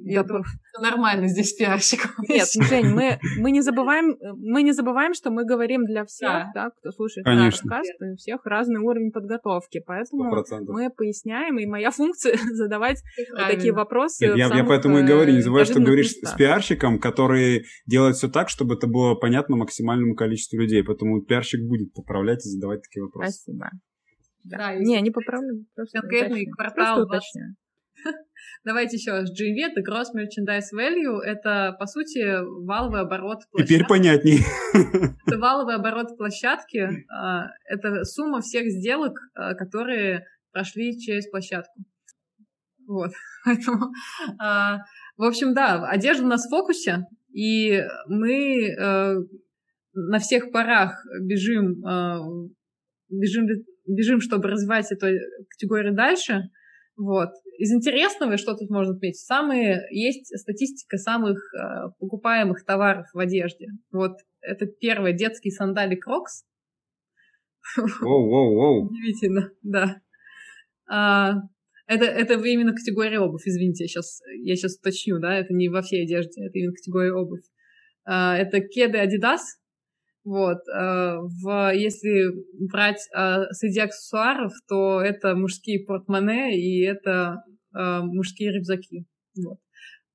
[0.05, 0.45] я думаю,
[0.81, 2.15] нормально здесь пиарщик.
[2.29, 6.51] Нет, Жень, мы, мы, не забываем, мы не забываем, что мы говорим для всех, да,
[6.53, 7.43] да кто слушает Конечно.
[7.45, 10.63] наш подкаст, у всех разный уровень подготовки, поэтому 100%.
[10.67, 13.01] мы поясняем, и моя функция задавать
[13.31, 13.55] Правильно.
[13.55, 14.25] такие вопросы.
[14.25, 16.33] Нет, я, я поэтому и говорю, не забывай, что говоришь местах.
[16.33, 21.61] с пиарщиком, который делает все так, чтобы это было понятно максимальному количеству людей, поэтому пиарщик
[21.67, 23.33] будет поправлять и задавать такие вопросы.
[23.33, 23.69] Спасибо.
[24.43, 24.57] Да.
[24.57, 25.65] да не, не поправлю.
[25.75, 26.95] Просто конкретный квартал.
[26.97, 27.55] Просто уточняю.
[28.63, 29.29] Давайте еще раз.
[29.29, 31.19] GMV— это Gross Merchandise Value.
[31.19, 33.73] Это, по сути, валовый оборот площадки.
[33.73, 34.39] Теперь понятней.
[35.27, 36.89] Это валовый оборот площадки.
[37.11, 41.83] А, это сумма всех сделок, а, которые прошли через площадку.
[42.87, 43.11] Вот.
[43.45, 43.91] Поэтому,
[44.39, 44.79] а,
[45.17, 48.75] в общем, да, одежда у нас в фокусе, и мы
[49.95, 51.81] на всех парах бежим,
[53.09, 53.47] бежим
[53.85, 55.07] бежим, чтобы развивать эту
[55.49, 56.49] категорию дальше.
[56.95, 57.29] Вот.
[57.57, 63.67] Из интересного, что тут можно отметить, самые, есть статистика самых э, покупаемых товаров в одежде.
[63.91, 66.43] Вот это первое, детские сандали Crocs.
[67.77, 68.87] Воу-воу-воу.
[68.89, 70.01] Удивительно, да.
[70.87, 71.33] А,
[71.87, 75.81] это, это именно категория обувь, извините, я сейчас, я сейчас уточню, да, это не во
[75.81, 77.43] всей одежде, это именно категория обувь.
[78.05, 79.41] А, это кеды Adidas,
[80.23, 80.59] вот.
[80.69, 82.31] Э, в, если
[82.67, 87.43] брать э, среди аксессуаров, то это мужские портмоне и это
[87.75, 89.05] э, мужские рюкзаки.
[89.35, 89.57] Вот.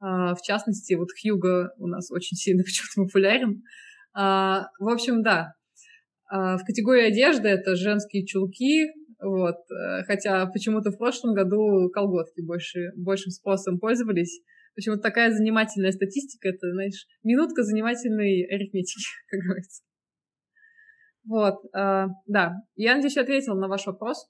[0.01, 3.65] В частности, вот Хьюго у нас очень сильно почему-то популярен.
[4.15, 5.55] В общем, да.
[6.31, 9.57] В категории одежды это женские чулки, вот.
[10.07, 14.41] Хотя почему-то в прошлом году колготки больше, большим спросом пользовались.
[14.77, 19.83] Почему-то такая занимательная статистика, это, знаешь, минутка занимательной арифметики, как говорится.
[21.29, 22.55] Вот, э, да.
[22.75, 24.27] Я, надеюсь, ответила на ваш вопрос.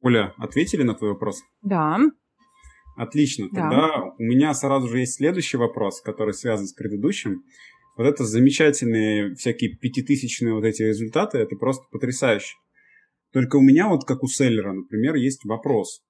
[0.00, 1.42] Оля, ответили на твой вопрос?
[1.62, 1.98] Да.
[2.96, 3.48] Отлично.
[3.48, 4.02] Тогда да.
[4.18, 7.42] у меня сразу же есть следующий вопрос, который связан с предыдущим.
[7.96, 12.56] Вот это замечательные всякие пятитысячные вот эти результаты, это просто потрясающе.
[13.32, 16.02] Только у меня вот как у селлера, например, есть вопрос.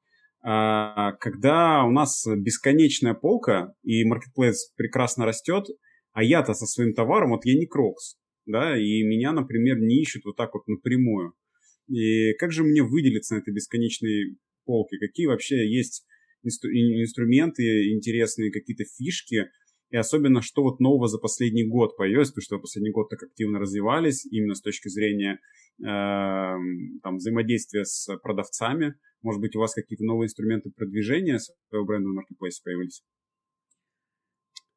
[0.42, 5.66] А, когда у нас бесконечная полка и маркетплейс прекрасно растет,
[6.12, 10.24] а я-то со своим товаром, вот я не Crocs, да, и меня, например, не ищут
[10.24, 11.34] вот так вот напрямую.
[11.88, 14.98] И как же мне выделиться на этой бесконечной полке?
[14.98, 16.04] Какие вообще есть
[16.44, 19.50] инстру- инструменты интересные, какие-то фишки,
[19.90, 23.60] и особенно, что вот нового за последний год появилось, потому что последний год так активно
[23.60, 25.38] развивались, именно с точки зрения
[25.80, 28.94] э, там, взаимодействия с продавцами.
[29.22, 33.02] Может быть, у вас какие-то новые инструменты продвижения своего бренда в маркетплейсе появились?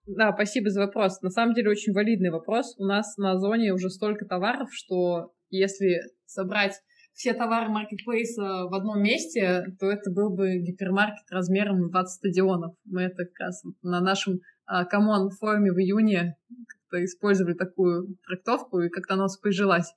[0.08, 1.22] Да, спасибо за вопрос.
[1.22, 2.76] На самом деле очень валидный вопрос.
[2.78, 6.80] У нас на зоне уже столько товаров, что если собрать
[7.14, 12.74] все товары маркетплейса в одном месте, то это был бы гипермаркет размером 20 стадионов.
[12.86, 18.90] Мы это как раз на нашем E-COM'ON форуме в июне как-то использовали такую трактовку, и
[18.90, 19.94] как-то она нас прижилась.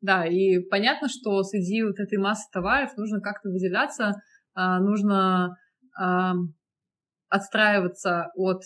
[0.00, 4.22] Да, и понятно, что среди вот этой массы товаров нужно как-то выделяться,
[4.54, 5.56] а, нужно
[7.28, 8.62] отстраиваться от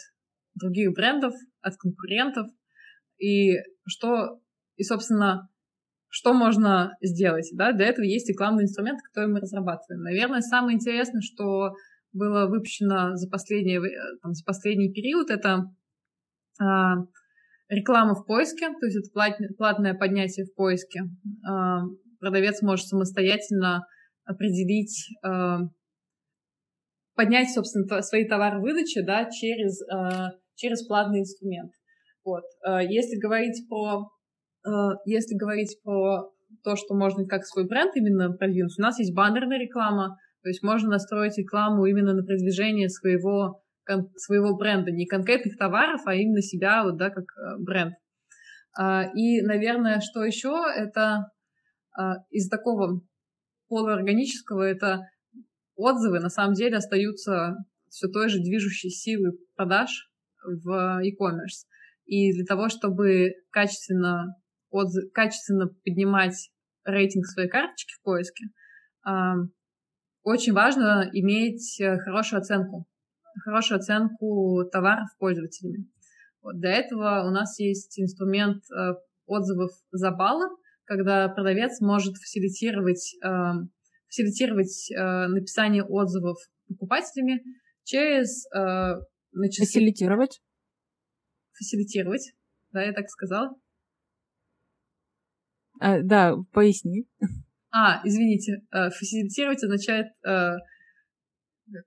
[0.54, 2.46] других брендов, от конкурентов,
[3.18, 4.40] и что,
[4.76, 5.48] и, собственно,
[6.08, 10.02] что можно сделать, да, для этого есть рекламные инструменты, которые мы разрабатываем.
[10.02, 11.74] Наверное, самое интересное, что
[12.12, 13.80] было выпущено за, последнее,
[14.22, 15.64] там, за последний период, это
[16.60, 16.94] а,
[17.68, 21.00] реклама в поиске, то есть это платное, платное поднятие в поиске.
[21.48, 21.82] А,
[22.20, 23.86] продавец может самостоятельно
[24.24, 25.62] определить, а,
[27.14, 31.72] поднять, собственно, свои товары выдачи да, через, а, через платный инструмент.
[32.24, 32.44] Вот.
[32.64, 34.08] А, если говорить про
[34.66, 34.70] Э,
[35.04, 36.30] если говорить про
[36.62, 40.62] то, что можно как свой бренд именно продвинуть, у нас есть баннерная реклама, то есть
[40.62, 43.62] можно настроить рекламу именно на продвижение своего,
[44.16, 47.94] своего бренда, не конкретных товаров, а именно себя, вот, да, как э, бренд.
[48.76, 51.30] А, и, наверное, что еще, это
[52.32, 53.02] из такого
[53.68, 55.02] полуорганического, это
[55.76, 57.54] отзывы на самом деле остаются
[57.88, 60.10] все той же движущей силы продаж
[60.44, 61.66] в e-commerce.
[62.06, 64.36] И для того, чтобы качественно
[64.70, 66.50] отзыв, качественно поднимать
[66.84, 68.44] рейтинг своей карточки в поиске,
[70.24, 72.86] очень важно иметь э, хорошую оценку,
[73.44, 75.86] хорошую оценку товаров пользователями.
[76.40, 78.94] Вот для этого у нас есть инструмент э,
[79.26, 80.48] отзывов за баллы,
[80.84, 83.16] когда продавец может фасилитировать,
[84.06, 87.42] фасилитировать э, написание отзывов покупателями
[87.84, 88.46] через...
[89.34, 89.90] Начисление...
[89.92, 90.40] Фасилитировать?
[91.52, 92.32] Фасилитировать,
[92.72, 93.54] да, я так сказала.
[95.80, 97.06] А, да, поясни.
[97.72, 100.06] А, извините, э, фасилитировать означает...
[100.24, 100.54] Э,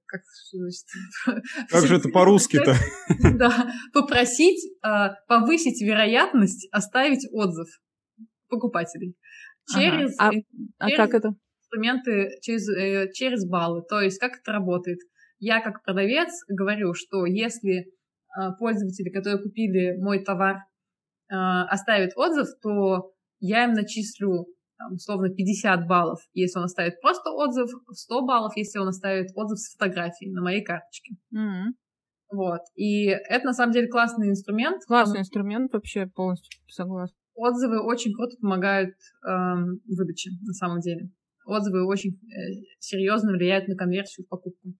[0.05, 0.85] как, значит,
[1.69, 2.75] как же это по-русски-то?
[3.37, 7.67] Да, попросить э, повысить вероятность оставить отзыв
[8.49, 9.15] покупателей.
[9.73, 10.37] Через, ага.
[10.79, 11.35] а, а как это?
[11.61, 13.83] инструменты через, через баллы.
[13.87, 14.99] То есть как это работает?
[15.39, 17.91] Я как продавец говорю, что если
[18.59, 20.57] пользователи, которые купили мой товар,
[21.27, 24.47] оставят отзыв, то я им начислю
[24.77, 29.59] там, условно 50 баллов, если он оставит просто отзыв, 100 баллов, если он оставит отзыв
[29.59, 31.15] с фотографией на моей карточке.
[31.33, 31.73] Mm-hmm.
[32.31, 32.61] Вот.
[32.75, 34.83] И это на самом деле классный инструмент.
[34.85, 37.15] Классный инструмент, вообще полностью согласна.
[37.33, 38.95] Отзывы очень круто помогают
[39.27, 41.09] эм, выдаче, на самом деле.
[41.45, 44.73] Отзывы очень э, серьезно влияют на конверсию в покупку.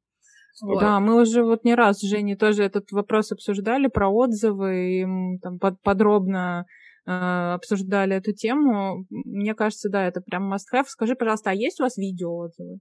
[0.62, 0.80] Вот.
[0.80, 5.06] Да, мы уже вот не раз с Женей тоже этот вопрос обсуждали про отзывы, и
[5.42, 6.66] там под, подробно
[7.10, 9.06] Э, обсуждали эту тему.
[9.10, 10.88] Мне кажется, да, это прям must-have.
[10.88, 12.80] Скажи, пожалуйста, а есть у вас видеоотзывы?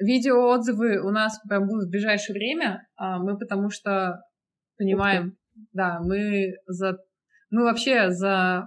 [0.00, 2.84] Видеоотзывы у нас прям будут в ближайшее время.
[2.96, 4.22] А мы потому что
[4.76, 5.36] понимаем,
[5.72, 6.98] да, мы за...
[7.50, 8.64] Мы вообще за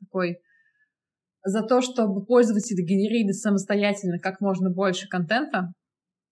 [0.00, 0.38] такой
[1.44, 5.74] за то, чтобы пользователи генерили самостоятельно как можно больше контента,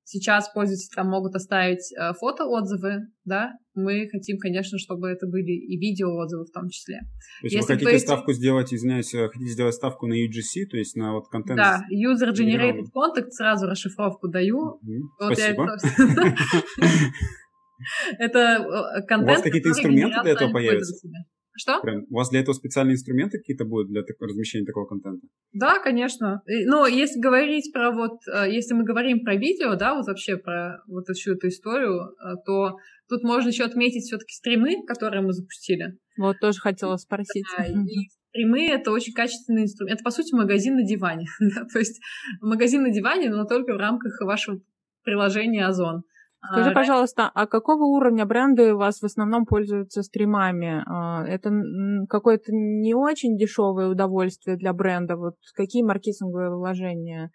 [0.04, 5.78] Сейчас пользователи там могут оставить э, фотоотзывы, да, мы хотим, конечно, чтобы это были и
[5.78, 6.98] видеоотзывы в том числе.
[7.40, 10.76] То есть Если вы хотите ставку сделать, извиняюсь, э, хотите сделать ставку на UGC, то
[10.76, 11.56] есть на вот контент?
[11.56, 14.80] Да, User Generated Contact, сразу расшифровку даю.
[15.20, 15.76] Спасибо.
[18.18, 18.38] Это
[18.98, 21.08] э, контент, У вас какие-то инструменты для этого появятся?
[21.54, 21.80] Что?
[21.80, 25.26] Прям, у вас для этого специальные инструменты какие-то будут для так, размещения такого контента?
[25.52, 26.42] Да, конечно.
[26.46, 30.82] Но если говорить про вот, э, если мы говорим про видео, да, вот вообще про
[30.86, 32.76] вот всю эту историю, э, то
[33.08, 35.98] тут можно еще отметить все-таки стримы, которые мы запустили.
[36.16, 37.44] Вот тоже хотела спросить.
[37.58, 39.96] Да, и стримы— это очень качественный инструмент.
[39.96, 41.26] Это, по сути, магазин на диване.
[41.40, 41.66] да?
[41.70, 42.00] То есть
[42.40, 44.60] магазин на диване, но только в рамках вашего
[45.04, 46.02] приложения Озон.
[46.44, 50.82] Скажи, а, пожалуйста, а какого уровня бренды у вас в основном пользуются стримами?
[50.86, 51.50] А, это
[52.08, 55.16] какое-то не очень дешевое удовольствие для бренда?
[55.16, 57.30] Вот какие маркетинговые вложения?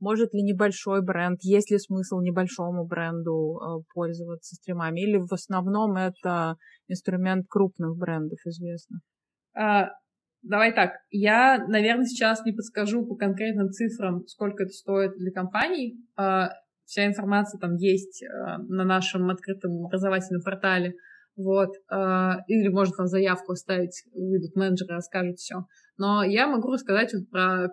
[0.00, 5.00] Может ли небольшой бренд, есть ли смысл небольшому бренду а, пользоваться стримами?
[5.02, 6.56] Или в основном это
[6.88, 9.00] инструмент крупных брендов известных?
[9.54, 9.90] А,
[10.42, 15.98] давай так, я, наверное, сейчас не подскажу по конкретным цифрам, сколько это стоит для компаний.
[16.86, 18.26] Вся информация там есть э,
[18.68, 20.94] на нашем открытом образовательном портале.
[21.36, 21.70] Вот.
[21.90, 25.66] Э, или можно там заявку оставить, выйдут менеджеры, расскажут все.
[25.98, 27.68] Но я могу рассказать вот про,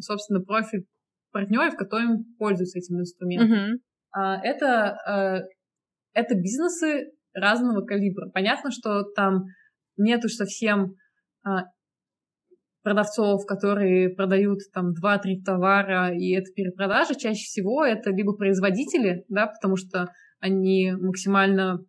[0.00, 0.86] собственно, профиль
[1.30, 3.80] партнеров, которые пользуются этим инструментом.
[4.14, 4.40] Uh-huh.
[4.42, 5.40] Это, э,
[6.12, 8.28] это бизнесы разного калибра.
[8.30, 9.44] Понятно, что там
[9.96, 10.96] нет уж совсем
[12.82, 19.46] продавцов, которые продают там 2-3 товара, и это перепродажа, чаще всего это либо производители, да,
[19.46, 20.08] потому что
[20.40, 21.84] они максимально,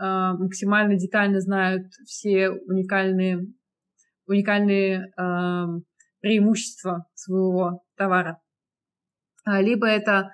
[0.00, 3.46] э, максимально детально знают все уникальные,
[4.26, 5.64] уникальные э,
[6.20, 8.38] преимущества своего товара.
[9.44, 10.30] А, либо это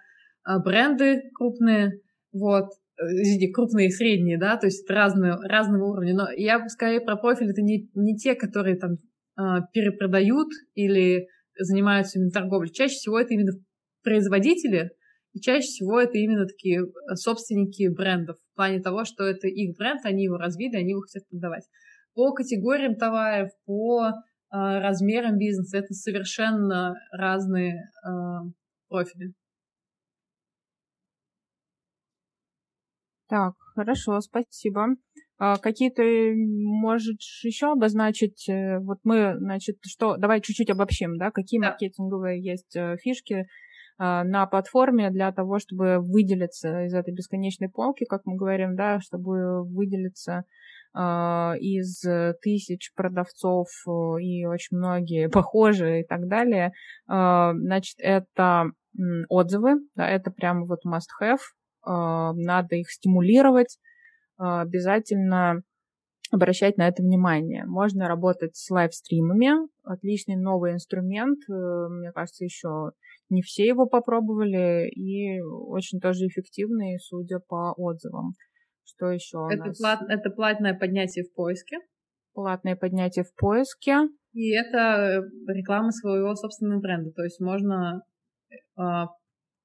[0.64, 2.00] бренды крупные,
[2.32, 2.66] вот,
[2.98, 6.14] извини, крупные и средние, да, то есть разные, разного уровня.
[6.14, 8.96] Но я бы скорее про профиль, это не, не те, которые там а,
[9.72, 11.26] перепродают или
[11.58, 12.72] занимаются именно торговлей.
[12.72, 13.52] Чаще всего это именно
[14.02, 14.90] производители,
[15.34, 19.76] и чаще всего это именно такие э, собственники брендов, в плане того, что это их
[19.76, 21.68] бренд, они его развили, они его хотят продавать.
[22.14, 24.12] По категориям товаров, по э,
[24.50, 28.10] размерам бизнеса это совершенно разные э,
[28.88, 29.32] профили.
[33.26, 34.94] Так, хорошо, спасибо.
[35.36, 38.48] А какие ты можешь еще обозначить?
[38.48, 41.70] Э, вот мы, значит, что, давай чуть-чуть обобщим, да, какие да.
[41.70, 43.46] маркетинговые есть э, фишки
[43.98, 49.00] а, на платформе для того, чтобы выделиться из этой бесконечной полки, как мы говорим, да,
[49.00, 50.44] чтобы выделиться
[50.92, 52.00] а, из
[52.40, 56.72] тысяч продавцов э, и очень многие похожие и так далее.
[57.06, 58.70] Значит, это
[59.28, 61.40] отзывы, да, это прямо вот must have,
[61.84, 63.78] надо их стимулировать,
[64.36, 65.62] обязательно
[66.34, 67.64] обращать на это внимание.
[67.64, 72.90] Можно работать с лайвстримами, отличный новый инструмент, э, мне кажется, еще
[73.30, 78.32] не все его попробовали, и очень тоже эффективный, судя по отзывам.
[78.84, 79.78] Что еще это, нас?
[79.78, 81.78] плат, это платное поднятие в поиске.
[82.34, 84.08] Платное поднятие в поиске.
[84.32, 87.12] И это э, реклама своего собственного бренда.
[87.12, 88.02] То есть можно
[88.50, 88.82] э,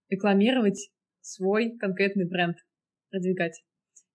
[0.09, 2.57] рекламировать свой конкретный бренд,
[3.09, 3.61] продвигать.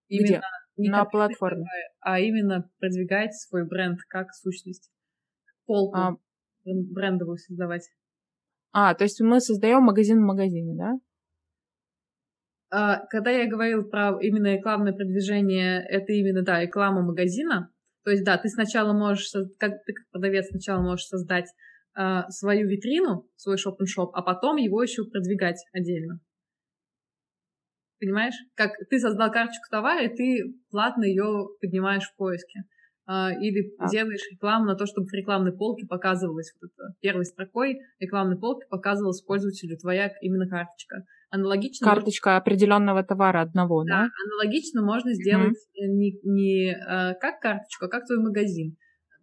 [0.07, 0.41] Именно
[0.77, 0.89] Где?
[0.89, 1.65] На платформе.
[1.99, 4.91] А именно продвигать свой бренд как сущность.
[5.65, 6.17] Полку а...
[6.63, 7.89] брендовую создавать.
[8.71, 10.93] А, то есть мы создаем магазин в магазине, да?
[12.69, 17.71] А, когда я говорил про именно рекламное продвижение, это именно, да, реклама магазина.
[18.03, 21.47] То есть, да, ты сначала можешь, как ты как продавец сначала можешь создать
[21.93, 26.19] а, свою витрину, свой шоп-н-шоп, а потом его еще продвигать отдельно.
[27.99, 28.35] Понимаешь?
[28.55, 32.63] Как ты создал карточку товара, и ты платно ее поднимаешь в поиске.
[33.07, 33.87] А, или а.
[33.87, 38.65] делаешь рекламу на то, чтобы в рекламной полке показывалась вот это первой строкой рекламной полки
[38.67, 41.03] показывалась пользователю твоя именно карточка.
[41.29, 41.85] Аналогично.
[41.85, 42.37] Карточка можно...
[42.37, 43.89] определенного товара одного, да?
[43.89, 45.87] Да, аналогично можно сделать mm-hmm.
[45.87, 48.75] не, не а, как карточку, а как твой магазин.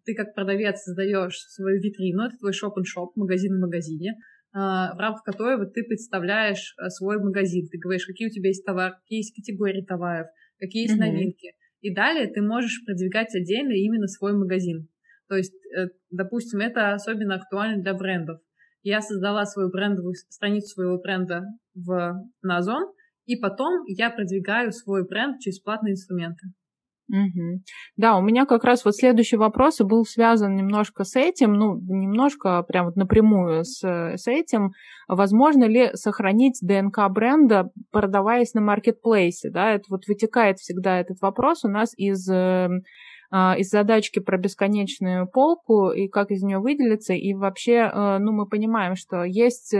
[0.05, 4.15] Ты как продавец создаешь свою витрину, это твой шоп-н-шоп, магазин в магазине,
[4.53, 7.69] в рамках которой вот ты представляешь а, свой магазин.
[7.69, 10.29] Ты говоришь, какие у тебя есть товары, какие есть категории товаров,
[10.59, 10.99] какие есть mm-hmm.
[10.99, 11.53] новинки.
[11.81, 14.89] И далее ты можешь продвигать отдельно именно свой магазин.
[15.29, 18.41] То есть, э, допустим, это особенно актуально для брендов.
[18.83, 21.45] Я создала свою брендовую страницу своего бренда
[21.75, 22.93] в Назон,
[23.27, 26.49] и потом я продвигаю свой бренд через платные инструменты.
[27.13, 27.61] Угу.
[27.99, 31.77] Да, у меня как раз вот следующий вопрос и был связан немножко с этим, ну,
[31.77, 34.73] немножко, прям вот напрямую с, с этим.
[35.09, 41.67] Возможно ли сохранить ДНК бренда, продаваясь на маркетплейсе, да, это вот вытекает всегда этот вопрос
[41.67, 42.69] у нас из э,
[43.31, 47.13] а, из задачки про бесконечную полку и как из нее выделиться.
[47.13, 49.75] И вообще, э, ну, мы понимаем, что есть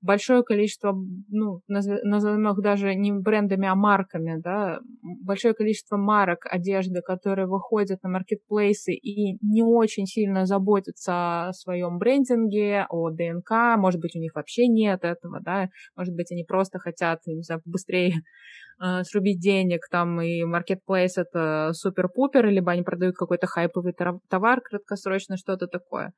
[0.00, 0.94] большое количество,
[1.28, 8.02] ну, назовем их даже не брендами, а марками, да, большое количество марок одежды, которые выходят
[8.02, 14.18] на маркетплейсы и не очень сильно заботятся о своем брендинге, о ДНК, может быть, у
[14.18, 18.14] них вообще нет этого, да, может быть, они просто хотят, не знаю, быстрее
[18.82, 23.94] э, срубить денег, там, и маркетплейс это супер-пупер, либо они продают какой-то хайповый
[24.28, 26.12] товар краткосрочно, что-то такое.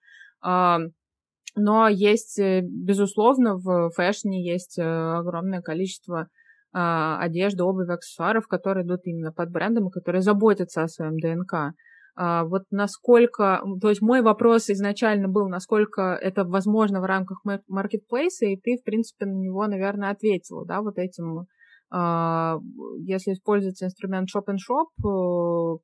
[1.57, 6.29] Но есть, э, безусловно, в фэшне есть э, огромное количество
[6.73, 11.75] а, одежды, обуви, аксессуаров, которые идут именно под брендом и которые заботятся о своем ДНК.
[12.15, 18.47] А, вот насколько, то есть мой вопрос изначально был, насколько это возможно в рамках маркетплейса,
[18.47, 21.47] и ты, в принципе, на него, наверное, ответила, да, вот этим,
[21.91, 22.59] а,
[22.99, 25.79] если используется инструмент Shop and Shop,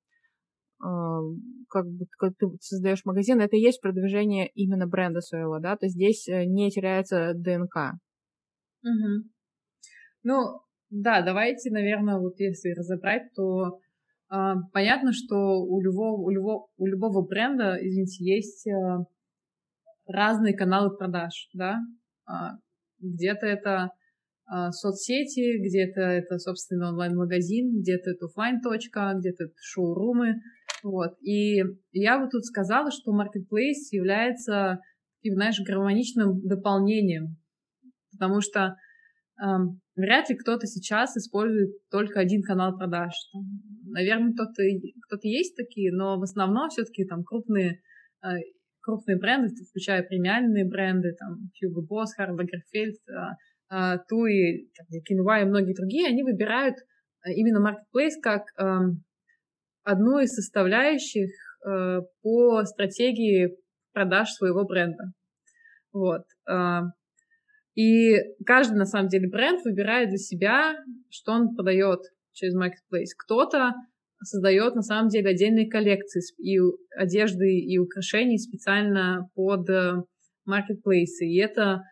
[1.68, 5.88] как бы как ты создаешь магазин, это и есть продвижение именно бренда своего, да, то
[5.88, 7.98] здесь э, не теряется ДНК.
[8.82, 9.28] Угу.
[10.24, 10.60] Ну,
[10.90, 13.78] да, давайте, наверное, вот если разобрать, то
[14.30, 19.04] э, понятно, что у любого, у, любого, у любого бренда, извините, есть э,
[20.06, 21.78] разные каналы продаж, да,
[22.28, 22.32] э,
[23.00, 23.90] где-то это
[24.72, 30.34] соцсети, где-то это, собственно, онлайн-магазин, где-то это офлайн точка где-то это шоурумы,
[30.84, 31.14] вот.
[31.22, 31.62] И
[31.92, 34.80] я бы тут сказала, что Marketplace является
[35.16, 37.38] таким, знаешь, гармоничным дополнением,
[38.12, 38.76] потому что
[39.42, 43.14] эм, вряд ли кто-то сейчас использует только один канал продаж.
[43.32, 43.42] Там,
[43.86, 44.62] наверное, кто-то
[45.08, 47.80] кто есть такие, но в основном все-таки там крупные
[48.22, 48.36] э,
[48.82, 54.68] крупные бренды, включая премиальные бренды, там Hugo Boss, Karl Lagerfeld, э, э, Tui,
[55.06, 59.02] Кинуа и многие другие, они выбирают э, именно Marketplace как эм,
[59.84, 61.30] одну из составляющих
[61.66, 63.56] э, по стратегии
[63.92, 65.12] продаж своего бренда.
[65.92, 66.22] Вот.
[66.50, 66.80] Э,
[67.74, 68.16] и
[68.46, 70.76] каждый, на самом деле, бренд выбирает для себя,
[71.10, 72.00] что он продает
[72.32, 73.12] через Marketplace.
[73.18, 73.72] Кто-то
[74.22, 76.58] создает, на самом деле, отдельные коллекции и
[76.96, 79.68] одежды, и украшений специально под
[80.48, 81.20] Marketplace.
[81.20, 81.82] И это,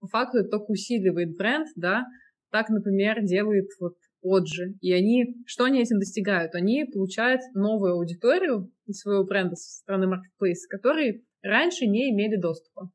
[0.00, 2.04] по факту, только усиливает бренд, да.
[2.50, 4.74] Так, например, делает вот Оджи.
[4.80, 6.54] И они, что они этим достигают?
[6.54, 12.90] Они получают новую аудиторию своего бренда со стороны Marketplace, которые раньше не имели доступа.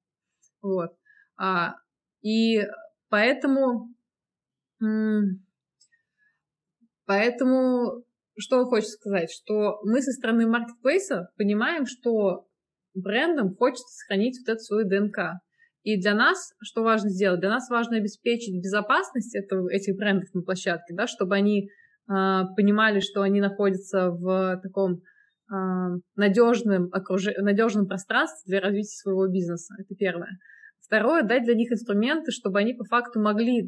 [0.61, 0.91] Вот.
[1.37, 1.75] А,
[2.21, 2.61] и
[3.09, 3.89] поэтому,
[7.05, 8.03] поэтому,
[8.37, 12.47] что хочется сказать, что мы со стороны Marketplace понимаем, что
[12.93, 15.41] брендам хочется сохранить вот эту свою ДНК.
[15.83, 17.41] И для нас, что важно сделать?
[17.41, 21.67] Для нас важно обеспечить безопасность этого, этих брендов на площадке, да, чтобы они э,
[22.55, 25.55] понимали, что они находятся в таком э,
[26.15, 27.25] надежном, окруж...
[27.37, 29.75] надежном пространстве для развития своего бизнеса.
[29.77, 30.39] Это первое.
[30.79, 33.65] Второе, дать для них инструменты, чтобы они по факту могли,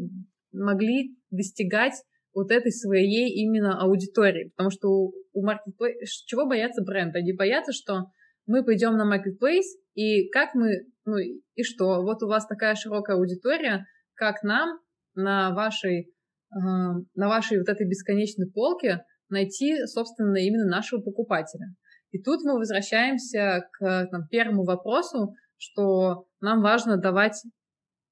[0.53, 1.95] могли достигать
[2.33, 4.51] вот этой своей именно аудитории.
[4.55, 6.05] Потому что у, у marketplace...
[6.27, 7.19] Чего боятся бренды?
[7.19, 8.05] Они боятся, что
[8.45, 13.17] мы пойдем на marketplace, и как мы, ну и что, вот у вас такая широкая
[13.17, 14.79] аудитория, как нам
[15.15, 21.67] на вашей, э, на вашей вот этой бесконечной полке найти, собственно, именно нашего покупателя.
[22.11, 27.41] И тут мы возвращаемся к там, первому вопросу, что нам важно давать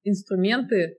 [0.03, 0.97] инструменты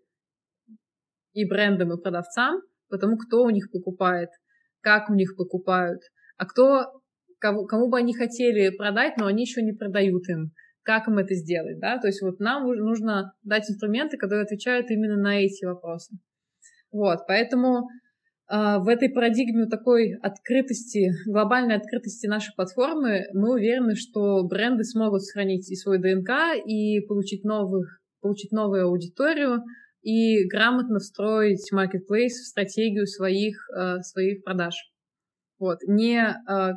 [1.33, 4.31] и брендам, и продавцам, потому кто у них покупает,
[4.81, 6.01] как у них покупают,
[6.37, 7.03] а кто
[7.45, 10.53] кому, кому бы они хотели продать, но они еще не продают им.
[10.83, 11.99] Как им это сделать, да?
[11.99, 16.17] То есть вот нам нужно дать инструменты, которые отвечают именно на эти вопросы.
[16.91, 17.89] Вот, поэтому
[18.51, 25.23] э, в этой парадигме такой открытости, глобальной открытости нашей платформы, мы уверены, что бренды смогут
[25.23, 26.31] сохранить и свой ДНК,
[26.65, 29.63] и получить, новых, получить новую аудиторию,
[30.03, 34.75] и грамотно встроить marketplace в стратегию своих, э, своих продаж.
[35.59, 35.79] Вот.
[35.87, 36.73] Не э,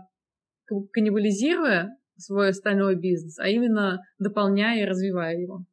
[0.94, 5.66] каннибализируя свой остальной бизнес, а именно дополняя и развивая его.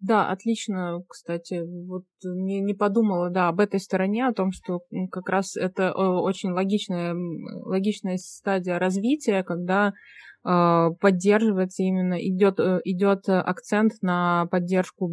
[0.00, 4.80] Да, отлично, кстати, вот не, не подумала, да, об этой стороне, о том, что
[5.10, 7.16] как раз это очень логичная,
[7.64, 15.10] логичная стадия развития, когда э, поддерживается именно, идет, э, идет акцент на поддержку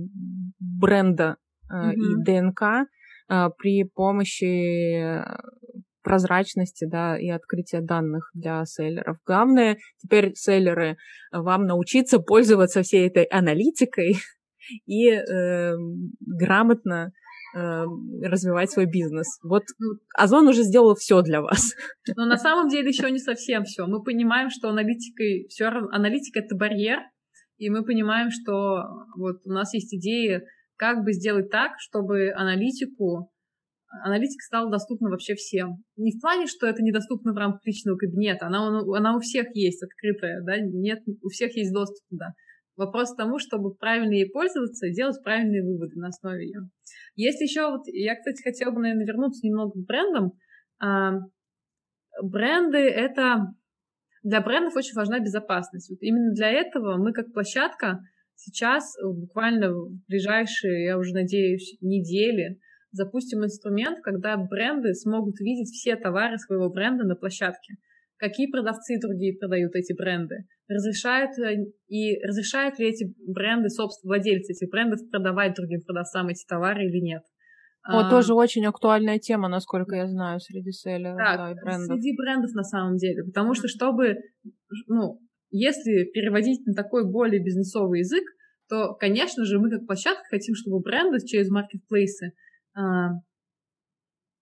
[0.59, 1.93] бренда э, mm-hmm.
[1.95, 2.61] и ДНК
[3.27, 5.23] э, при помощи
[6.05, 9.17] прозрачности, да, и открытия данных для селлеров.
[9.25, 10.97] Главное теперь селлеры
[11.31, 14.15] вам научиться пользоваться всей этой аналитикой
[14.85, 15.73] и э,
[16.21, 17.11] грамотно
[17.57, 17.83] э,
[18.23, 19.39] развивать свой бизнес.
[19.43, 19.63] Вот
[20.15, 21.73] Озон уже сделал все для вас.
[22.15, 23.87] Но на самом деле еще не совсем все.
[23.87, 26.99] Мы понимаем, что аналитикой все равно аналитика это барьер,
[27.57, 28.83] и мы понимаем, что
[29.17, 30.41] вот у нас есть идеи,
[30.77, 33.31] как бы сделать так, чтобы аналитику
[34.03, 35.83] аналитика стала доступна вообще всем.
[35.97, 39.83] Не в плане, что это недоступно в рамках личного кабинета, она, она у всех есть
[39.83, 42.33] открытая, да, нет, у всех есть доступ туда.
[42.77, 46.61] Вопрос к тому, чтобы правильно ей пользоваться и делать правильные выводы на основе ее.
[47.15, 50.33] Есть еще вот, я, кстати, хотела бы, наверное, вернуться немного к брендам.
[50.79, 51.19] А,
[52.21, 53.53] бренды— это...
[54.23, 55.89] Для брендов очень важна безопасность.
[55.89, 57.99] Вот именно для этого мы, как площадка,
[58.33, 62.59] сейчас буквально в ближайшие, я уже надеюсь, недели
[62.95, 67.75] запустим инструмент, когда бренды смогут видеть все товары своего бренда на площадке.
[68.17, 70.45] Какие продавцы другие продают эти бренды?
[70.69, 71.31] Разрешают,
[71.87, 77.01] и разрешают ли эти бренды, собственно, владельцы этих брендов продавать другим продавцам эти товары или
[77.01, 77.23] нет?
[77.87, 81.85] Вот а, тоже очень актуальная тема, насколько я знаю, среди селлеров да, да, и брендов.
[81.85, 83.23] среди брендов на самом деле.
[83.23, 84.17] Потому что, чтобы,
[84.87, 85.19] ну,
[85.51, 88.23] если переводить на такой более бизнесовый язык,
[88.69, 92.31] то, конечно же, мы как площадка хотим, чтобы бренды через маркетплейсы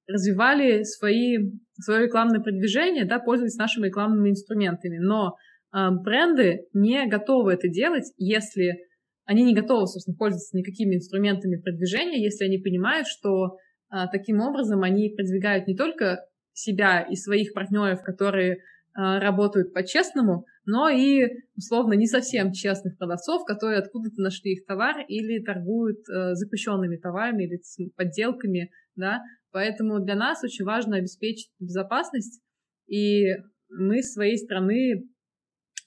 [0.07, 1.37] развивали свои,
[1.79, 4.97] свое рекламное продвижение, да, пользуясь нашими рекламными инструментами.
[4.97, 5.35] Но
[5.73, 8.79] э, бренды не готовы это делать, если
[9.25, 13.57] они не готовы, собственно, пользоваться никакими инструментами продвижения, если они понимают, что
[13.91, 18.57] э, таким образом они продвигают не только себя и своих партнеров, которые э,
[18.95, 25.43] работают по-честному, но и, условно, не совсем честных продавцов, которые откуда-то нашли их товар или
[25.43, 27.61] торгуют э, запрещенными товарами или
[27.95, 29.21] подделками, да,
[29.53, 32.41] Поэтому для нас очень важно обеспечить безопасность,
[32.87, 33.27] и
[33.69, 35.07] мы с своей стороны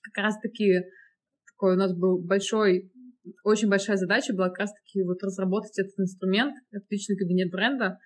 [0.03, 0.85] как раз-таки
[1.53, 2.93] такой у нас был большой,
[3.43, 7.99] очень большая задача была как раз-таки вот разработать этот инструмент, отличный кабинет бренда.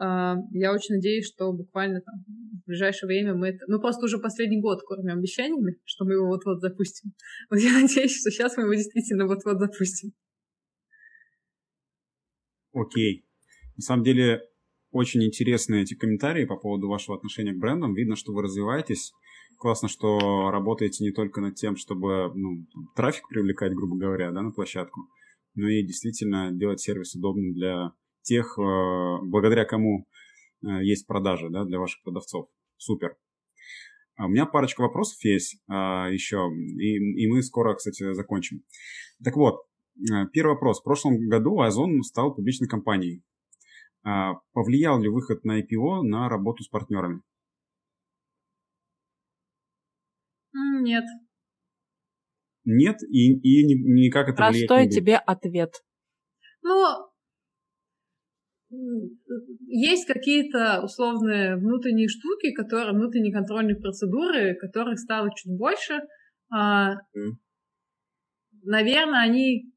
[0.00, 2.14] А, я очень надеюсь, что буквально там
[2.62, 3.64] в ближайшее время мы это...
[3.66, 7.12] Мы просто уже последний год кормим обещаниями, что мы его вот-вот запустим.
[7.50, 10.12] Вот я надеюсь, что сейчас мы его действительно вот-вот запустим.
[12.72, 13.26] Окей.
[13.76, 14.42] На самом деле,
[14.92, 17.94] очень интересные эти комментарии по поводу вашего отношения к брендам.
[17.94, 19.12] Видно, что вы развиваетесь.
[19.58, 24.52] Классно, что работаете не только над тем, чтобы ну, трафик привлекать, грубо говоря, да, на
[24.52, 25.08] площадку,
[25.56, 27.92] но и действительно делать сервис удобным для
[28.28, 28.62] тех, э,
[29.22, 30.06] благодаря кому
[30.62, 32.48] э, есть продажи, да, для ваших продавцов.
[32.76, 33.16] Супер.
[34.16, 38.64] А у меня парочка вопросов есть а, еще, и, и мы скоро, кстати, закончим.
[39.24, 39.60] Так вот,
[39.98, 40.80] э, первый вопрос.
[40.80, 43.22] В прошлом году Озон стал публичной компанией.
[44.04, 47.22] А, повлиял ли выход на IPO на работу с партнерами?
[50.52, 51.04] Нет.
[52.64, 55.82] Нет, и, и никак это Простой влияет не тебе ответ.
[56.62, 57.07] Ну,
[58.70, 66.00] есть какие-то условные внутренние штуки, которые, внутренние контрольные процедуры, которых стало чуть больше.
[66.52, 66.96] Mm.
[68.64, 69.72] Наверное, они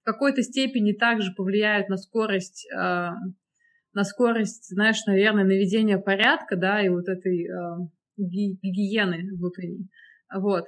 [0.00, 6.82] в какой-то степени также повлияют на скорость, э, на скорость, знаешь, наверное, наведения порядка, да,
[6.82, 9.88] и вот этой э, гигиены внутренней.
[10.34, 10.64] Вот.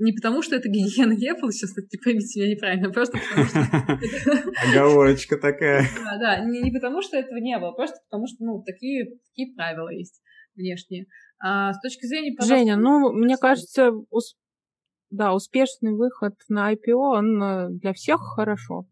[0.00, 3.60] Не потому, что это гигиена было, сейчас не поймите меня неправильно, просто потому что...
[4.70, 5.84] Оговорочка такая.
[6.04, 9.54] Да, да, не, не потому, что этого не было, просто потому, что, ну, такие, такие
[9.54, 10.22] правила есть
[10.56, 11.06] внешние.
[11.38, 12.34] А с точки зрения...
[12.40, 13.92] Женя, ну, мне кажется,
[15.10, 18.86] да, успешный выход на IPO, он э, для всех хорошо.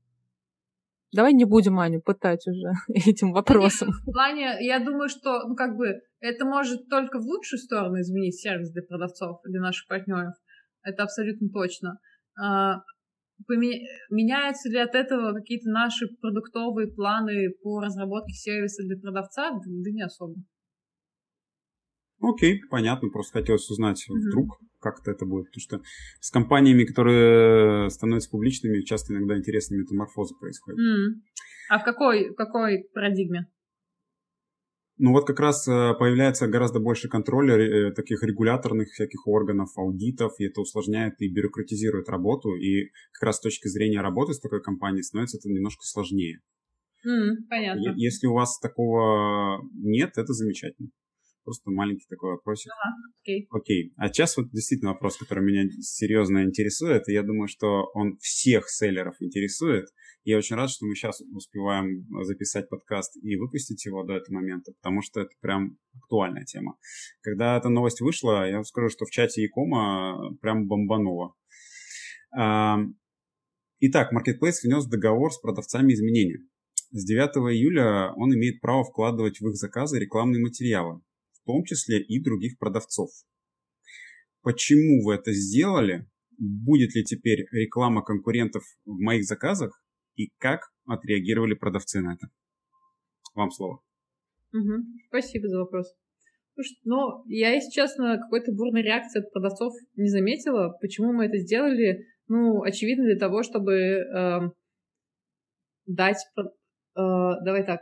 [1.13, 2.73] Давай не будем Аню пытать уже
[3.09, 3.89] этим вопросом.
[4.07, 8.39] В плане, я думаю, что, ну, как бы, это может только в лучшую сторону изменить
[8.39, 10.35] сервис для продавцов, для наших партнеров.
[10.83, 11.99] Это абсолютно точно.
[12.41, 12.83] А,
[14.11, 19.51] меняются ли от этого какие-то наши продуктовые планы по разработке сервиса для продавца?
[19.51, 20.35] Да, не особо.
[22.21, 23.11] Окей, понятно.
[23.11, 24.29] Просто хотелось узнать mm-hmm.
[24.29, 25.47] вдруг, как это будет.
[25.47, 25.81] Потому что
[26.21, 30.81] с компаниями, которые становятся публичными, часто иногда интересные метаморфозы происходят.
[30.81, 31.21] Mm.
[31.71, 33.47] А в какой, в какой парадигме?
[34.99, 40.33] Ну вот как раз э, появляется гораздо больше контроля э, таких регуляторных всяких органов, аудитов,
[40.39, 44.61] и это усложняет и бюрократизирует работу, и как раз с точки зрения работы с такой
[44.61, 46.41] компанией становится это немножко сложнее.
[47.07, 47.95] Mm, понятно.
[47.97, 50.89] Если у вас такого нет, это замечательно.
[51.49, 52.71] Просто маленький такой вопросик.
[52.73, 53.49] Ага, окей.
[53.51, 53.93] Окей.
[53.97, 58.69] А сейчас вот действительно вопрос, который меня серьезно интересует, и я думаю, что он всех
[58.69, 59.87] селлеров интересует.
[60.25, 64.73] Я очень рад, что мы сейчас успеваем записать подкаст и выпустить его до этого момента,
[64.73, 66.77] потому что это прям актуальная тема.
[67.23, 71.33] Когда эта новость вышла, я вам скажу, что в чате Якома прям бомбануло.
[73.81, 76.41] Итак, Marketplace внес договор с продавцами изменения.
[76.91, 81.01] С 9 июля он имеет право вкладывать в их заказы рекламные материалы,
[81.49, 83.09] том числе и других продавцов.
[84.43, 86.07] почему вы это сделали,
[86.39, 89.83] будет ли теперь реклама конкурентов в моих заказах
[90.15, 92.29] и как отреагировали продавцы на это.
[93.35, 93.83] Вам слово.
[94.53, 94.75] Угу.
[95.09, 95.95] Спасибо за вопрос.
[96.85, 100.77] Ну, я, если честно, какой-то бурной реакции от продавцов не заметила.
[100.81, 102.07] Почему мы это сделали?
[102.27, 104.41] Ну, очевидно, для того, чтобы э,
[105.87, 106.19] дать...
[106.37, 106.43] Э,
[107.45, 107.81] давай так.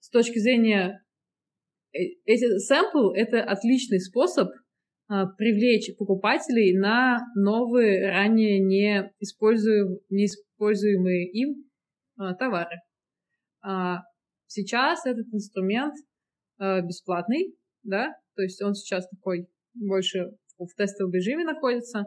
[0.00, 1.05] С точки зрения...
[1.96, 10.26] Э, эти сэмпл— это отличный способ э, привлечь покупателей на новые, ранее не, используем, не
[10.26, 11.64] используемые им
[12.20, 12.76] э, товары.
[13.62, 14.02] А
[14.46, 15.94] сейчас этот инструмент
[16.58, 22.06] бесплатный, да, то есть он сейчас такой больше в тестовом режиме находится,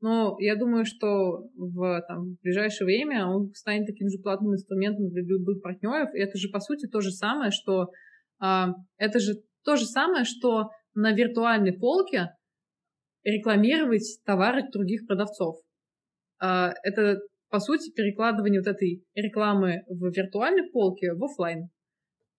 [0.00, 5.08] но я думаю, что в, там, в ближайшее время он станет таким же платным инструментом
[5.08, 6.14] для любых партнеров.
[6.14, 7.86] И это же, по сути, то же самое, что а,
[8.40, 12.30] это же то же самое, что на виртуальной полке
[13.24, 15.56] рекламировать товары других продавцов.
[16.40, 17.20] А, это,
[17.50, 21.68] по сути, перекладывание вот этой рекламы в виртуальной полке в офлайн.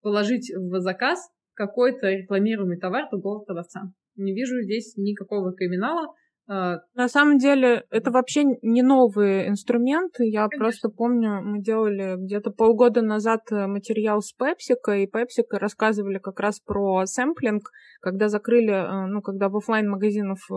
[0.02, 3.92] Положить в заказ какой-то рекламируемый товар другого продавца.
[4.16, 6.14] Не вижу здесь никакого криминала.
[6.52, 10.14] А, На самом деле, это вообще не новый инструмент.
[10.18, 10.58] Я Конечно.
[10.58, 16.40] просто помню, мы делали где-то полгода назад э, материал с Пепсика, и Пепсика рассказывали как
[16.40, 17.70] раз про сэмплинг,
[18.00, 20.54] когда закрыли, э, ну, когда в офлайн магазинов э,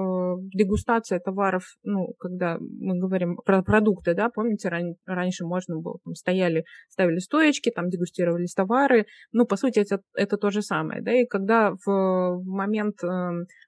[0.55, 6.15] дегустация товаров, ну, когда мы говорим про продукты, да, помните, ран- раньше можно было, там,
[6.15, 11.11] стояли, ставили стоечки, там, дегустировались товары, ну, по сути, это, это то же самое, да,
[11.11, 13.07] и когда в, в момент э,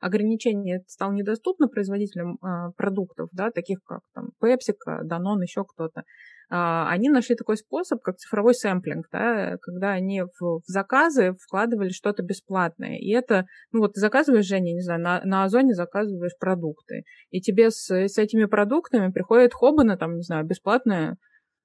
[0.01, 5.63] ограничения это стало недоступно производителям, производителям а, продуктов, да, таких как там PepsiCo, Danone, еще
[5.63, 6.03] кто-то,
[6.49, 11.89] а, они нашли такой способ, как цифровой сэмплинг, да, когда они в, в заказы вкладывали
[11.89, 12.97] что-то бесплатное.
[12.97, 17.41] И это, ну вот ты заказываешь, Женя, не знаю, на, на Озоне заказываешь продукты, и
[17.41, 21.17] тебе с, с этими продуктами приходит Хобана, там, не знаю, бесплатная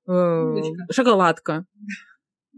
[0.09, 0.55] э,
[0.91, 1.65] шоколадка.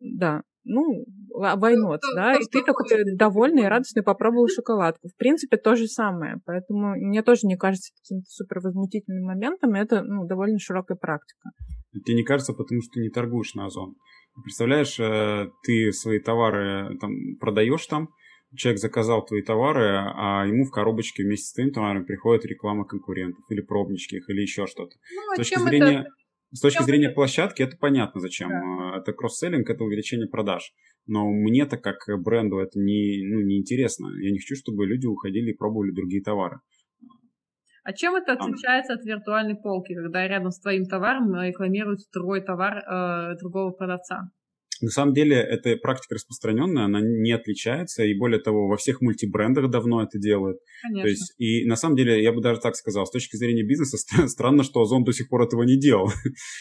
[0.04, 2.86] Да ну, войнот, ну, да, и ты такой
[3.16, 5.08] довольный и радостный попробовал шоколадку.
[5.08, 6.36] В принципе, то же самое.
[6.46, 9.74] Поэтому мне тоже не кажется каким-то супер возмутительным моментом.
[9.74, 11.50] Это, ну, довольно широкая практика.
[12.04, 13.94] Тебе не кажется, потому что ты не торгуешь на Озон.
[14.42, 18.08] Представляешь, э, ты свои товары там продаешь там,
[18.56, 23.44] человек заказал твои товары, а ему в коробочке вместе с твоими товарами приходит реклама конкурентов
[23.50, 24.96] или пробнички их, или еще что-то.
[25.14, 26.00] Ну, с точки зрения...
[26.00, 26.08] Это
[26.52, 28.48] с точки зрения площадки это понятно зачем.
[28.48, 28.98] Да.
[28.98, 30.72] Это кросс-селлинг, это увеличение продаж.
[31.06, 34.08] Но мне-то как бренду это не, ну, не интересно.
[34.20, 36.58] Я не хочу, чтобы люди уходили и пробовали другие товары.
[37.84, 42.78] А чем это отличается от виртуальной полки, когда рядом с твоим товаром рекламируют другой товар
[42.78, 44.30] э, другого продавца?
[44.82, 49.70] На самом деле, эта практика распространенная, она не отличается, и более того, во всех мультибрендах
[49.70, 50.58] давно это делают.
[50.82, 51.02] Конечно.
[51.02, 53.96] То есть, и на самом деле, я бы даже так сказал, с точки зрения бизнеса,
[54.28, 56.10] странно, что Озон до сих пор этого не делал.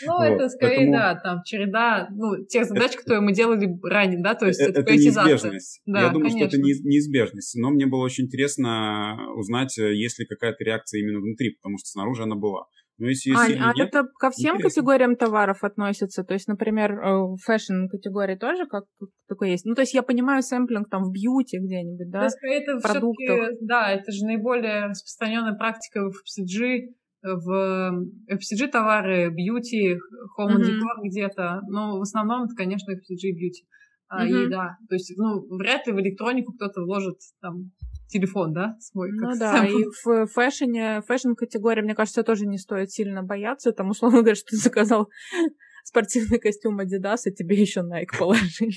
[0.06, 0.24] Ну, вот.
[0.24, 0.92] это скорее, Поэтому...
[0.94, 2.98] да, там череда, ну, тех задач, это...
[3.00, 5.82] которые мы делали ранее, да, то есть это, это неизбежность.
[5.86, 6.50] Да, я думаю, конечно.
[6.50, 11.56] что это неизбежность, но мне было очень интересно узнать, есть ли какая-то реакция именно внутри,
[11.56, 12.66] потому что снаружи она была.
[13.02, 14.70] Ну, если, если а, а нет, это ко всем интересно.
[14.70, 16.24] категориям товаров относится?
[16.24, 18.84] То есть, например, э, fashion категории тоже как
[19.28, 19.66] такое есть?
[19.66, 22.28] Ну, то есть я понимаю sampling там в beauty где-нибудь, да?
[22.44, 23.54] Это продуктах.
[23.62, 26.94] Да, это же наиболее распространенная практика в FMCG,
[27.24, 29.98] в FCG товары, бьюти,
[30.38, 30.62] home mm-hmm.
[30.62, 31.62] decor где-то.
[31.70, 33.66] Но в основном это, конечно, FCG и бьюти.
[34.14, 34.28] Uh-huh.
[34.28, 37.72] И да, то есть, ну, вряд ли в электронику кто-то вложит там
[38.12, 39.12] телефон, да, свой.
[39.12, 39.66] Ну да, сам.
[39.66, 44.52] и в фэшне, фэшн-категории, мне кажется, тоже не стоит сильно бояться, там, условно говоря, что
[44.52, 45.10] ты заказал
[45.84, 48.74] спортивный костюм Adidas, и тебе еще Nike положили.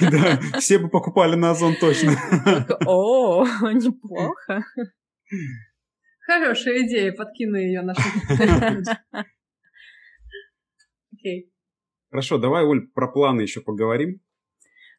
[0.00, 2.12] Да, все бы покупали на Озон точно.
[2.86, 4.64] О, неплохо.
[6.26, 8.04] Хорошая идея, подкину ее нашим.
[11.12, 11.50] Окей.
[12.10, 14.20] Хорошо, давай, Оль, про планы еще поговорим.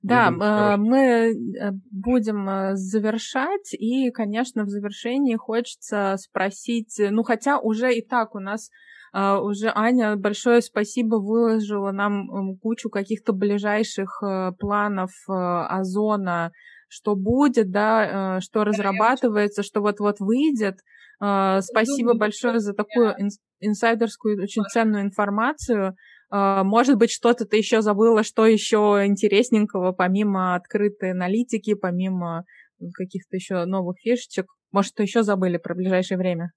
[0.04, 7.24] Да, будем а, мы э, будем э, завершать, и, конечно, в завершении хочется спросить, ну,
[7.24, 8.70] хотя уже и так у нас
[9.14, 16.52] а, уже Аня, большое спасибо, выложила нам кучу каких-то ближайших э, планов Озона,
[16.90, 20.80] что будет, да, что разрабатывается, что вот-вот выйдет.
[21.26, 23.16] А, спасибо большое за такую
[23.62, 25.96] инсайдерскую, очень ценную информацию.
[26.36, 32.44] А, может быть, что-то ты еще забыла, что еще интересненького, помимо открытой аналитики, помимо
[32.96, 34.48] каких-то еще новых фишечек.
[34.72, 36.52] Может, что еще забыли про ближайшее время?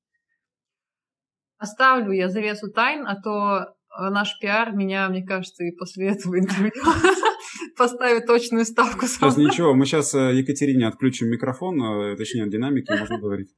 [1.59, 6.39] Оставлю я завесу тайн, а то э, наш пиар меня, мне кажется, и после этого
[6.39, 6.73] интервью
[7.77, 9.07] поставит точную ставку.
[9.07, 13.51] Сейчас ничего, мы сейчас э, Екатерине отключим микрофон, э, точнее, динамики, можно говорить.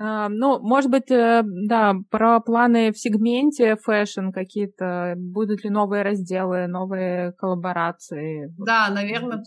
[0.00, 6.02] Э, ну, может быть, э, да, про планы в сегменте fashion какие-то, будут ли новые
[6.02, 8.50] разделы, новые коллаборации?
[8.56, 9.44] Да, наверное,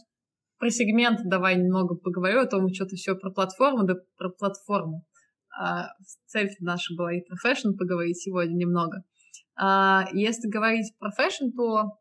[0.60, 5.04] про сегмент давай немного поговорю, а то мы что-то все про платформу, да про платформу.
[5.60, 5.86] Э,
[6.28, 9.04] цель наша была и про fashion поговорить сегодня немного.
[9.60, 11.98] Э, если говорить про fashion, то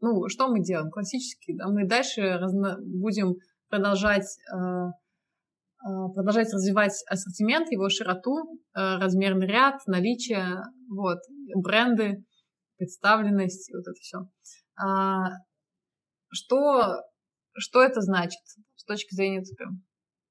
[0.00, 0.90] ну, что мы делаем?
[0.90, 2.78] Классически, да, мы дальше разно...
[2.82, 3.36] будем
[3.70, 4.90] продолжать а,
[5.82, 11.18] продолжать развивать ассортимент, его широту, а, размерный ряд, наличие, вот,
[11.54, 12.24] бренды,
[12.76, 14.18] представленность, вот это все.
[14.76, 15.30] А,
[16.32, 17.02] что,
[17.56, 18.40] что это значит
[18.76, 19.42] с точки зрения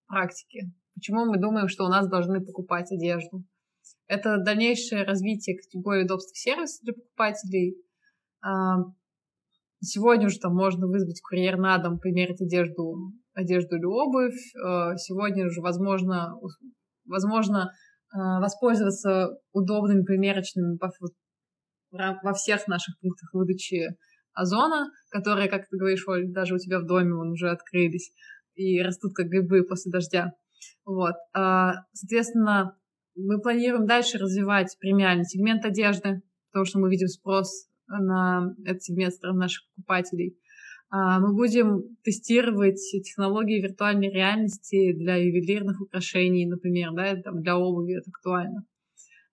[0.07, 0.71] практики?
[0.95, 3.43] Почему мы думаем, что у нас должны покупать одежду?
[4.07, 7.77] Это дальнейшее развитие категории удобств сервисов для покупателей.
[9.81, 14.39] Сегодня уже там можно вызвать курьер на дом, примерить одежду одежду или обувь.
[14.55, 16.33] Э, сегодня же возможно,
[17.05, 17.71] возможно
[18.13, 20.77] э, воспользоваться удобными примерочными
[21.91, 23.95] во всех наших пунктах выдачи
[24.33, 28.11] озона, которые, как ты говоришь, Оль, даже у тебя в доме вон уже открылись
[28.55, 30.33] и растут как грибы после дождя.
[30.85, 31.15] Вот.
[31.33, 32.77] А, соответственно,
[33.15, 36.21] мы планируем дальше развивать премиальный сегмент одежды,
[36.51, 40.37] потому что мы видим спрос на этот сегмент наших покупателей.
[40.91, 47.97] А, мы будем тестировать технологии виртуальной реальности для ювелирных украшений, например, да, там для обуви
[47.99, 48.63] это актуально.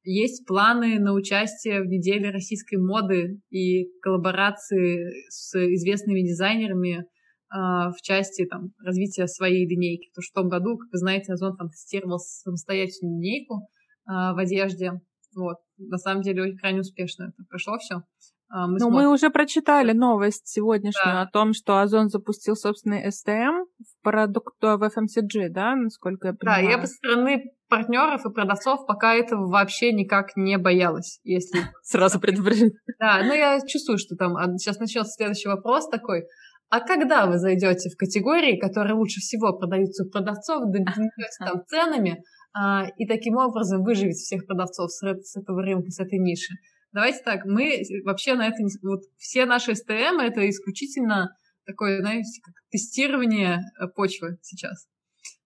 [0.05, 7.07] Есть планы на участие в неделе российской моды и коллаборации с известными дизайнерами
[7.49, 10.09] а, в части там, развития своей линейки.
[10.11, 13.69] Потому что в том году, как вы знаете, Озон там тестировал самостоятельную линейку
[14.05, 14.93] а, в одежде.
[15.35, 15.57] Вот.
[15.79, 18.03] На самом деле, крайне успешно это прошло все.
[18.49, 19.09] А, мы ну, смотрим.
[19.09, 21.23] мы уже прочитали новость сегодняшнюю да.
[21.23, 26.65] о том, что Озон запустил собственный STM в продукт в FMCG, да, насколько я понимаю.
[26.65, 31.61] Да, я по стороны партнеров и продавцов пока этого вообще никак не боялась, если...
[31.83, 32.73] Сразу предупреждаю.
[33.01, 36.25] Да, но я чувствую, что там сейчас начнется следующий вопрос такой.
[36.69, 42.23] А когда вы зайдете в категории, которые лучше всего продаются у продавцов, договоритесь там ценами,
[42.59, 46.55] а, и таким образом выживете всех продавцов с этого рынка, с этой ниши?
[46.93, 48.57] Давайте так, мы вообще на это...
[48.83, 54.87] Вот все наши СТМ— это исключительно такое, знаете, как тестирование э, почвы сейчас.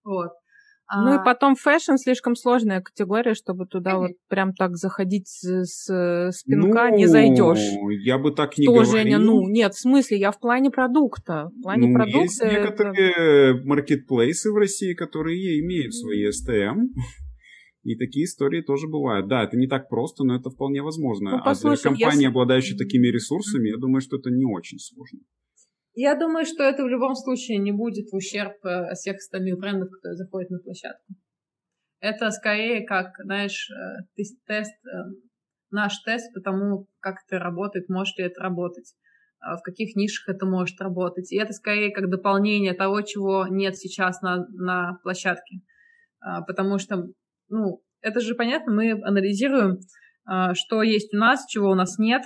[0.03, 0.31] Вот.
[0.93, 5.65] Ну и а потом fashion слишком сложная категория, чтобы туда вот прям так заходить с,
[5.65, 7.61] с пинка ну, не зайдешь.
[8.03, 8.91] Я бы так не Что, говорил.
[8.91, 11.49] Женя, ну нет, в смысле, я в плане продукта.
[11.57, 12.21] В плане ну, продукта.
[12.23, 13.65] Есть некоторые это...
[13.65, 16.89] маркетплейсы в России, которые имеют свои STM.
[17.83, 19.27] И такие истории тоже бывают.
[19.27, 21.31] Да, это не так просто, но это вполне возможно.
[21.31, 22.27] Ну, послушай, а для компании, если...
[22.27, 25.19] обладающей такими ресурсами, я думаю, что это не очень сложно.
[25.93, 29.89] Я думаю, что это в любом случае не будет в ущерб э, всех остальных брендов,
[29.89, 31.15] которые заходят на площадку.
[31.99, 34.89] Это скорее как, знаешь, э, тест, э,
[35.71, 38.93] наш тест по тому, как это работает, может ли это работать,
[39.39, 41.31] а в каких нишах это может работать.
[41.31, 45.61] И это скорее как дополнение того, чего нет сейчас на, на площадке.
[46.19, 47.07] А, потому что
[47.51, 49.79] ну, это же понятно, мы анализируем,
[50.25, 52.23] а, что есть у нас, чего у нас нет,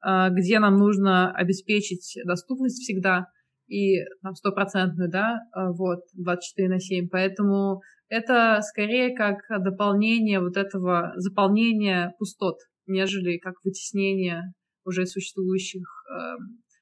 [0.00, 3.26] а, где нам нужно обеспечить доступность всегда
[3.68, 7.08] и там стопроцентную, да, а, вот, 24 на 7.
[7.08, 12.56] Поэтому это скорее как дополнение вот этого, заполнения пустот,
[12.86, 14.52] нежели как вытеснение
[14.84, 15.84] уже существующих,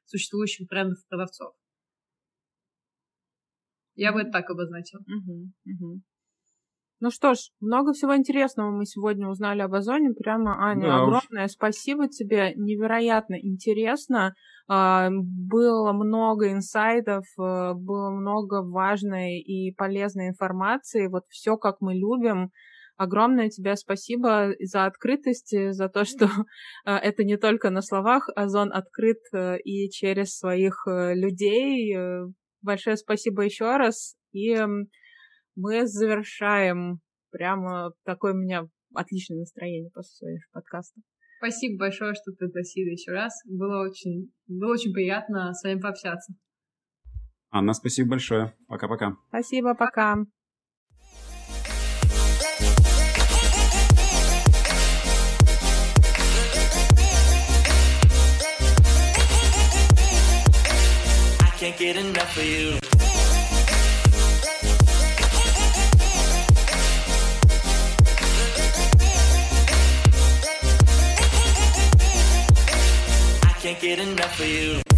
[0.06, 1.52] существующих брендов-продавцов.
[3.94, 5.02] Я бы это так обозначила.
[5.02, 6.00] Угу, угу.
[7.02, 10.12] Ну что ж, много всего интересного мы сегодня узнали об Озоне.
[10.12, 11.52] Прямо, Аня, да огромное уж.
[11.52, 12.52] спасибо тебе.
[12.56, 14.34] Невероятно интересно.
[14.68, 21.06] А, было много инсайдов, э, было много важной и полезной информации.
[21.06, 22.50] Вот все, как мы любим.
[22.98, 26.26] Огромное тебе спасибо за открытость, за то, что
[26.86, 31.96] э, это не только на словах, Озон открыт э, и через своих людей.
[32.60, 34.16] Большое спасибо еще раз.
[34.32, 34.54] И
[35.54, 37.00] мы завершаем.
[37.30, 41.00] Прямо такое у меня отличное настроение после своего подкаста.
[41.38, 43.32] Спасибо большое, что пригласили еще раз.
[43.46, 46.34] Было очень, было очень приятно с вами пообщаться.
[47.50, 48.54] Анна, спасибо большое.
[48.66, 49.16] Пока-пока.
[49.28, 50.24] Спасибо, пока.
[61.60, 62.89] can't get enough of you.
[73.70, 74.89] Can't get enough of you.